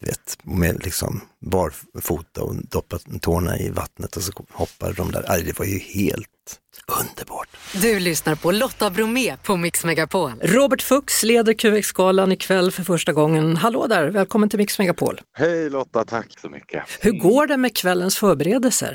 vet, 0.00 0.38
med 0.42 0.84
liksom 0.84 1.20
barfota 1.40 2.42
och 2.42 2.54
doppat 2.56 3.04
tårna 3.20 3.58
i 3.58 3.70
vattnet 3.70 4.16
och 4.16 4.22
så 4.22 4.32
hoppade 4.50 4.92
de 4.92 5.12
där. 5.12 5.24
Aj, 5.28 5.42
det 5.42 5.58
var 5.58 5.66
ju 5.66 5.78
helt 5.78 6.28
underbart. 7.00 7.48
Du 7.82 8.00
lyssnar 8.00 8.34
på 8.34 8.52
Lotta 8.52 8.90
Bromé 8.90 9.36
på 9.36 9.56
Mix 9.56 9.84
Megapol. 9.84 10.32
Robert 10.42 10.82
Fuchs 10.82 11.22
leder 11.22 11.52
QX-galan 11.52 12.32
ikväll 12.32 12.70
för 12.70 12.82
första 12.82 13.12
gången. 13.12 13.56
Hallå 13.56 13.86
där, 13.86 14.10
välkommen 14.10 14.48
till 14.48 14.58
Mix 14.58 14.78
Megapol. 14.78 15.20
Hej 15.32 15.70
Lotta, 15.70 16.04
tack 16.04 16.38
så 16.40 16.48
mycket. 16.48 16.82
Hur 17.00 17.12
går 17.12 17.46
det 17.46 17.56
med 17.56 17.76
kvällens 17.76 18.16
förberedelser? 18.16 18.94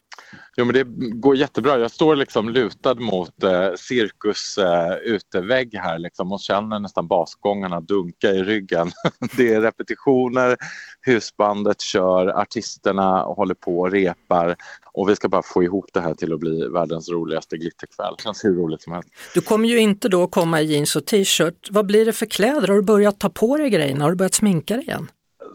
Jo, 0.59 0.65
men 0.65 0.73
det 0.73 0.83
går 1.19 1.35
jättebra. 1.35 1.79
Jag 1.79 1.91
står 1.91 2.15
liksom 2.15 2.49
lutad 2.49 2.95
mot 2.95 3.43
eh, 3.43 3.69
cirkus 3.77 4.57
eh, 4.57 4.95
utevägg 4.95 5.75
här 5.75 5.99
liksom, 5.99 6.31
och 6.31 6.39
känner 6.39 6.79
nästan 6.79 7.07
basgångarna 7.07 7.81
dunka 7.81 8.29
i 8.29 8.43
ryggen. 8.43 8.91
det 9.37 9.53
är 9.53 9.61
repetitioner, 9.61 10.57
husbandet 11.01 11.81
kör, 11.81 12.27
artisterna 12.27 13.21
håller 13.21 13.53
på 13.55 13.79
och 13.79 13.91
repar 13.91 14.55
och 14.93 15.09
vi 15.09 15.15
ska 15.15 15.29
bara 15.29 15.43
få 15.43 15.63
ihop 15.63 15.85
det 15.93 16.01
här 16.01 16.13
till 16.13 16.33
att 16.33 16.39
bli 16.39 16.67
världens 16.67 17.09
roligaste 17.09 17.57
glitterkväll. 17.67 18.13
Det 18.17 18.23
känns 18.23 18.45
hur 18.45 18.55
roligt 18.55 18.81
som 18.81 18.93
helst. 18.93 19.09
Du 19.33 19.41
kommer 19.41 19.69
ju 19.69 19.79
inte 19.79 20.09
då 20.09 20.27
komma 20.27 20.61
i 20.61 20.65
jeans 20.65 20.95
och 20.95 21.05
t-shirt. 21.05 21.67
Vad 21.71 21.85
blir 21.85 22.05
det 22.05 22.13
för 22.13 22.25
kläder? 22.25 22.67
Har 22.67 22.75
du 22.75 22.81
börjat 22.81 23.19
ta 23.19 23.29
på 23.29 23.57
dig 23.57 23.69
grejerna? 23.69 24.03
Har 24.03 24.11
du 24.11 24.17
börjat 24.17 24.33
sminka 24.33 24.75
dig 24.75 24.83
igen? 24.83 25.07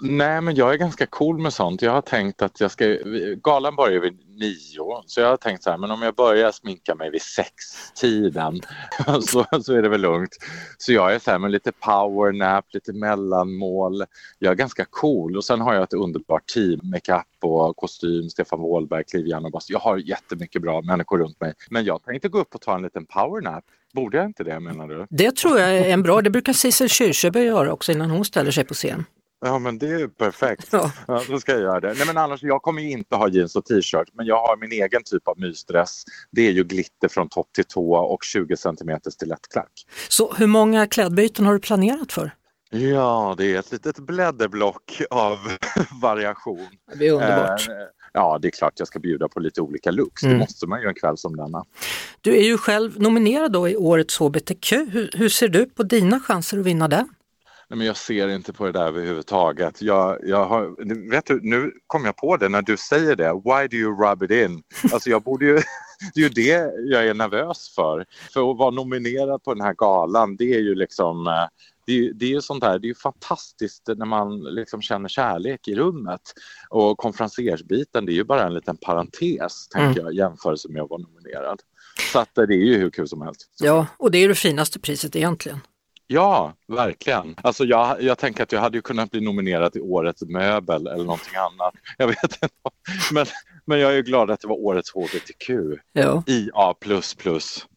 Nej, 0.04 0.40
men 0.40 0.54
jag 0.54 0.72
är 0.72 0.76
ganska 0.76 1.06
cool 1.06 1.38
med 1.38 1.52
sånt. 1.52 1.82
Jag 1.82 1.92
har 1.92 2.00
tänkt 2.00 2.42
att 2.42 2.60
jag 2.60 2.70
ska... 2.70 2.96
Galan 3.42 3.76
börjar 3.76 4.00
vid 4.00 4.18
nio, 4.28 5.02
så 5.06 5.20
jag 5.20 5.28
har 5.28 5.36
tänkt 5.36 5.62
så 5.62 5.70
här, 5.70 5.78
men 5.78 5.90
om 5.90 6.02
jag 6.02 6.14
börjar 6.14 6.52
sminka 6.52 6.94
mig 6.94 7.10
vid 7.10 7.22
sextiden, 7.22 8.60
så, 9.22 9.46
så 9.62 9.74
är 9.74 9.82
det 9.82 9.88
väl 9.88 10.00
lugnt. 10.00 10.36
Så 10.78 10.92
jag 10.92 11.14
är 11.14 11.18
så 11.18 11.30
här 11.30 11.38
med 11.38 11.50
lite 11.50 11.72
powernap, 11.72 12.64
lite 12.72 12.92
mellanmål. 12.92 14.04
Jag 14.38 14.50
är 14.50 14.54
ganska 14.54 14.84
cool 14.90 15.36
och 15.36 15.44
sen 15.44 15.60
har 15.60 15.74
jag 15.74 15.82
ett 15.82 15.92
underbart 15.92 16.46
team, 16.46 16.80
makeup 16.82 17.26
och 17.40 17.76
kostym, 17.76 18.30
Stefan 18.30 18.60
Wåhlberg, 18.60 19.04
Clive 19.04 19.28
Jan 19.28 19.44
och 19.44 19.50
Bas. 19.50 19.70
Jag 19.70 19.78
har 19.78 19.96
jättemycket 19.96 20.62
bra 20.62 20.82
människor 20.82 21.18
runt 21.18 21.40
mig. 21.40 21.54
Men 21.70 21.84
jag 21.84 22.04
tänkte 22.04 22.28
gå 22.28 22.38
upp 22.38 22.54
och 22.54 22.60
ta 22.60 22.74
en 22.74 22.82
liten 22.82 23.06
powernap. 23.06 23.64
Borde 23.92 24.16
jag 24.16 24.26
inte 24.26 24.44
det 24.44 24.60
menar 24.60 24.88
du? 24.88 25.06
Det 25.10 25.36
tror 25.36 25.58
jag 25.58 25.76
är 25.78 25.84
en 25.84 26.02
bra, 26.02 26.22
det 26.22 26.30
brukar 26.30 26.52
Sissel 26.52 26.88
Kyrkjebø 26.88 27.44
göra 27.44 27.72
också 27.72 27.92
innan 27.92 28.10
hon 28.10 28.24
ställer 28.24 28.50
sig 28.50 28.64
på 28.64 28.74
scen. 28.74 29.04
Ja 29.44 29.58
men 29.58 29.78
det 29.78 29.88
är 29.88 30.08
perfekt. 30.08 30.68
Ja. 30.72 30.92
Ja, 31.06 31.22
då 31.28 31.40
ska 31.40 31.52
jag 31.52 31.60
göra 31.60 31.80
det. 31.80 31.94
Nej 31.94 32.06
men 32.06 32.18
annars, 32.18 32.42
jag 32.42 32.62
kommer 32.62 32.82
ju 32.82 32.90
inte 32.90 33.16
ha 33.16 33.28
jeans 33.28 33.56
och 33.56 33.64
t-shirt 33.64 34.08
men 34.12 34.26
jag 34.26 34.36
har 34.36 34.56
min 34.56 34.72
egen 34.72 35.02
typ 35.04 35.28
av 35.28 35.40
mysdress. 35.40 36.04
Det 36.30 36.48
är 36.48 36.52
ju 36.52 36.64
glitter 36.64 37.08
från 37.08 37.28
topp 37.28 37.48
till 37.54 37.64
tå 37.64 37.94
och 37.96 38.24
20 38.24 38.56
cm 38.56 39.00
stilettklack. 39.10 39.72
Så 40.08 40.34
hur 40.34 40.46
många 40.46 40.86
klädbyten 40.86 41.46
har 41.46 41.52
du 41.52 41.58
planerat 41.60 42.12
för? 42.12 42.30
Ja, 42.70 43.34
det 43.38 43.54
är 43.54 43.58
ett 43.58 43.72
litet 43.72 43.98
blädderblock 43.98 45.02
av 45.10 45.38
variation. 46.02 46.66
Det 46.94 47.08
är 47.08 47.12
underbart. 47.12 47.68
Eh, 47.68 47.74
ja, 48.12 48.38
det 48.42 48.48
är 48.48 48.50
klart 48.50 48.72
jag 48.76 48.88
ska 48.88 48.98
bjuda 48.98 49.28
på 49.28 49.40
lite 49.40 49.60
olika 49.60 49.90
looks. 49.90 50.22
Mm. 50.22 50.34
Det 50.34 50.40
måste 50.40 50.66
man 50.66 50.80
ju 50.80 50.88
en 50.88 50.94
kväll 50.94 51.18
som 51.18 51.36
denna. 51.36 51.64
Du 52.20 52.36
är 52.36 52.42
ju 52.44 52.58
själv 52.58 53.00
nominerad 53.00 53.52
då 53.52 53.68
i 53.68 53.76
årets 53.76 54.18
HBTQ. 54.18 54.72
Hur, 54.72 55.10
hur 55.14 55.28
ser 55.28 55.48
du 55.48 55.66
på 55.66 55.82
dina 55.82 56.20
chanser 56.20 56.58
att 56.58 56.66
vinna 56.66 56.88
den? 56.88 57.08
Nej, 57.72 57.76
men 57.76 57.86
jag 57.86 57.96
ser 57.96 58.28
inte 58.28 58.52
på 58.52 58.66
det 58.66 58.72
där 58.72 58.86
överhuvudtaget. 58.86 59.82
Jag, 59.82 60.18
jag 60.22 60.46
har, 60.46 61.10
vet 61.10 61.26
du, 61.26 61.40
nu 61.42 61.72
kom 61.86 62.04
jag 62.04 62.16
på 62.16 62.36
det 62.36 62.48
när 62.48 62.62
du 62.62 62.76
säger 62.76 63.16
det. 63.16 63.32
Why 63.32 63.68
do 63.68 63.76
you 63.76 64.02
rub 64.02 64.22
it 64.22 64.30
in? 64.30 64.62
Alltså 64.92 65.10
jag 65.10 65.22
borde 65.22 65.44
ju, 65.44 65.54
det 66.14 66.20
är 66.20 66.22
ju 66.22 66.28
det 66.28 66.72
jag 66.90 67.06
är 67.06 67.14
nervös 67.14 67.74
för. 67.74 68.06
För 68.32 68.50
att 68.50 68.58
vara 68.58 68.70
nominerad 68.70 69.42
på 69.42 69.54
den 69.54 69.64
här 69.64 69.74
galan, 69.74 70.36
det 70.36 70.54
är 70.54 70.58
ju 70.58 70.74
liksom 70.74 71.26
eh, 71.26 71.46
det 71.86 71.92
är, 71.92 72.12
det 72.12 72.24
är 72.24 72.30
ju 72.30 72.40
sånt 72.40 72.64
här, 72.64 72.78
det 72.78 72.86
är 72.86 72.88
ju 72.88 72.94
fantastiskt 72.94 73.88
när 73.96 74.06
man 74.06 74.40
liksom 74.40 74.82
känner 74.82 75.08
kärlek 75.08 75.68
i 75.68 75.74
rummet. 75.74 76.22
Och 76.68 76.98
konferensersbiten, 76.98 78.06
det 78.06 78.12
är 78.12 78.14
ju 78.14 78.24
bara 78.24 78.46
en 78.46 78.54
liten 78.54 78.76
parentes, 78.76 79.68
tänker 79.68 80.02
jag, 80.02 80.12
i 80.12 80.16
jämförelse 80.16 80.68
med 80.68 80.82
att 80.82 80.90
vara 80.90 81.02
nominerad. 81.02 81.60
Så 82.12 82.18
att 82.18 82.38
eh, 82.38 82.44
det 82.44 82.54
är 82.54 82.64
ju 82.66 82.78
hur 82.78 82.90
kul 82.90 83.08
som 83.08 83.22
helst. 83.22 83.50
Ja, 83.58 83.86
och 83.96 84.10
det 84.10 84.18
är 84.18 84.28
det 84.28 84.34
finaste 84.34 84.80
priset 84.80 85.16
egentligen. 85.16 85.60
Ja, 86.12 86.54
verkligen. 86.68 87.36
Alltså 87.42 87.64
jag, 87.64 88.02
jag 88.02 88.18
tänker 88.18 88.42
att 88.42 88.52
jag 88.52 88.60
hade 88.60 88.78
ju 88.78 88.82
kunnat 88.82 89.10
bli 89.10 89.20
nominerad 89.20 89.72
till 89.72 89.82
Årets 89.82 90.22
möbel 90.22 90.86
eller 90.86 91.04
någonting 91.04 91.34
annat. 91.36 91.74
Jag 91.98 92.06
vet 92.06 92.22
inte. 92.24 92.48
Men, 93.12 93.26
men 93.66 93.80
jag 93.80 93.94
är 93.96 94.02
glad 94.02 94.30
att 94.30 94.40
det 94.40 94.48
var 94.48 94.56
Årets 94.56 94.90
HBTQ. 94.94 95.50
Ja. 95.92 96.22
IA++, 96.26 96.74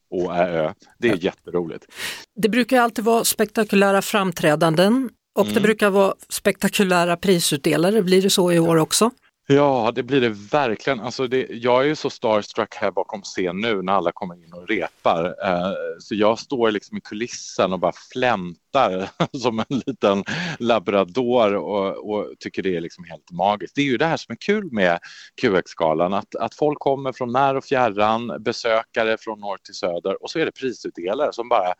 OÄÖ. 0.09 0.73
Det 0.99 1.09
är 1.09 1.15
jätteroligt. 1.23 1.85
Det 2.35 2.49
brukar 2.49 2.81
alltid 2.81 3.05
vara 3.05 3.23
spektakulära 3.23 4.01
framträdanden 4.01 5.09
och 5.35 5.45
det 5.45 5.51
Mm. 5.51 5.63
brukar 5.63 5.89
vara 5.89 6.13
spektakulära 6.29 7.17
prisutdelare. 7.17 8.01
Blir 8.01 8.21
det 8.21 8.29
så 8.29 8.51
i 8.51 8.59
år 8.59 8.75
också? 8.77 9.11
Ja, 9.47 9.91
det 9.95 10.03
blir 10.03 10.21
det 10.21 10.29
verkligen. 10.29 10.99
Alltså 10.99 11.27
det, 11.27 11.47
jag 11.49 11.83
är 11.83 11.87
ju 11.87 11.95
så 11.95 12.09
starstruck 12.09 12.75
här 12.75 12.91
bakom 12.91 13.21
scen 13.21 13.61
nu 13.61 13.81
när 13.81 13.93
alla 13.93 14.11
kommer 14.11 14.43
in 14.43 14.53
och 14.53 14.67
repar. 14.67 15.25
Eh, 15.25 15.71
så 15.99 16.15
jag 16.15 16.39
står 16.39 16.71
liksom 16.71 16.97
i 16.97 17.01
kulissen 17.01 17.73
och 17.73 17.79
bara 17.79 17.93
flämtar 18.13 19.09
som 19.37 19.59
en 19.59 19.81
liten 19.85 20.23
labrador 20.59 21.55
och, 21.55 22.09
och 22.09 22.33
tycker 22.39 22.63
det 22.63 22.75
är 22.75 22.81
liksom 22.81 23.03
helt 23.03 23.31
magiskt. 23.31 23.75
Det 23.75 23.81
är 23.81 23.85
ju 23.85 23.97
det 23.97 24.05
här 24.05 24.17
som 24.17 24.31
är 24.31 24.37
kul 24.45 24.71
med 24.71 24.99
QX-galan, 25.41 26.13
att, 26.13 26.35
att 26.35 26.55
folk 26.55 26.79
kommer 26.79 27.11
från 27.11 27.31
när 27.31 27.55
och 27.55 27.65
fjärran, 27.65 28.43
besökare 28.43 29.17
från 29.19 29.39
norr 29.39 29.57
till 29.57 29.75
söder 29.75 30.23
och 30.23 30.31
så 30.31 30.39
är 30.39 30.45
det 30.45 30.51
prisutdelare 30.51 31.33
som 31.33 31.49
bara 31.49 31.73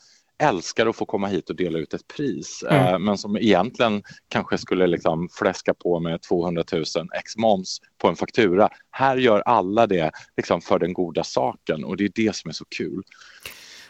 älskar 0.44 0.88
att 0.88 0.96
få 0.96 1.06
komma 1.06 1.28
hit 1.28 1.50
och 1.50 1.56
dela 1.56 1.80
ut 1.80 1.94
ett 1.94 2.08
pris 2.08 2.64
Mm. 2.70 3.04
men 3.04 3.18
som 3.18 3.38
egentligen 3.38 4.04
kanske 4.30 4.58
skulle 4.58 4.88
liksom 4.88 5.30
fläska 5.32 5.74
på 5.74 6.00
med 6.00 6.22
200 6.22 6.64
000 6.72 6.84
ex 7.20 7.38
moms 7.38 7.80
på 8.02 8.08
en 8.08 8.16
faktura. 8.16 8.70
Här 8.92 9.18
gör 9.18 9.40
alla 9.40 9.88
det 9.88 10.12
liksom 10.38 10.62
för 10.62 10.80
den 10.80 10.94
goda 10.94 11.24
saken 11.24 11.84
och 11.84 11.98
det 11.98 12.04
är 12.04 12.12
det 12.16 12.36
som 12.36 12.50
är 12.50 12.54
så 12.54 12.66
kul. 12.78 13.04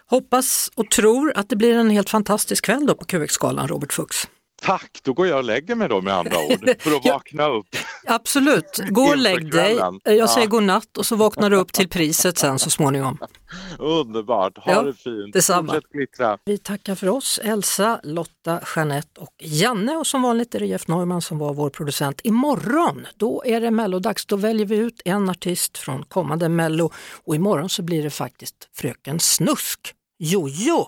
Hoppas 0.08 0.72
och 0.76 0.92
tror 0.92 1.34
att 1.36 1.50
det 1.50 1.56
blir 1.56 1.74
en 1.74 1.90
helt 1.90 2.10
fantastisk 2.10 2.66
kväll 2.66 2.86
då 2.86 2.96
på 2.96 3.06
QX-galan, 3.06 3.68
Robert 3.68 3.94
Fuchs. 3.94 4.28
Tack, 4.66 5.00
då 5.04 5.14
går 5.14 5.28
jag 5.28 5.38
och 5.38 5.44
lägger 5.44 5.76
mig 5.76 5.90
då 5.90 6.02
med 6.02 6.14
andra 6.14 6.38
ord 6.40 6.70
för 6.80 6.96
att 6.98 7.06
vakna 7.06 7.48
upp. 7.48 7.68
Absolut, 8.08 8.80
gå 8.90 9.02
och 9.02 9.18
lägg 9.18 9.52
dig. 9.52 9.76
Jag 10.04 10.30
säger 10.30 10.48
Ja. 10.48 10.52
god 10.52 10.64
natt 10.64 10.98
och 10.98 11.06
så 11.06 11.16
vaknar 11.16 11.50
du 11.50 11.56
upp 11.58 11.74
till 11.74 11.90
priset 11.90 12.38
sen 12.38 12.60
så 12.60 12.70
småningom. 12.70 13.18
Underbart, 13.80 14.58
ha 14.58 14.72
Ja, 14.74 14.82
det 14.82 14.94
fint. 14.94 15.34
detsamma. 15.34 15.74
Fortsätt 15.74 15.92
glittra. 15.92 16.38
Vi 16.46 16.58
tackar 16.58 16.96
för 16.96 17.10
oss, 17.10 17.40
Elsa, 17.44 18.00
Lotta, 18.04 18.60
Jeanette 18.76 19.20
och 19.22 19.30
Janne 19.44 19.96
och 19.96 20.08
som 20.08 20.22
vanligt 20.22 20.56
är 20.56 20.60
det 20.60 20.66
Jeff 20.66 20.88
Neumann 20.88 21.22
som 21.22 21.38
var 21.38 21.54
vår 21.54 21.70
producent. 21.70 22.22
Imorgon, 22.24 23.08
då 23.18 23.44
är 23.46 23.62
det 23.62 23.72
mellodags. 23.72 24.26
Då 24.26 24.36
väljer 24.36 24.66
vi 24.66 24.76
ut 24.76 25.02
en 25.06 25.30
artist 25.30 25.78
från 25.78 26.04
kommande 26.04 26.50
mello 26.50 26.92
och 27.26 27.36
imorgon 27.36 27.70
så 27.70 27.82
blir 27.84 28.04
det 28.04 28.10
faktiskt 28.10 28.70
Fröken 28.76 29.20
Snusk. 29.20 29.94
Jojo! 30.20 30.88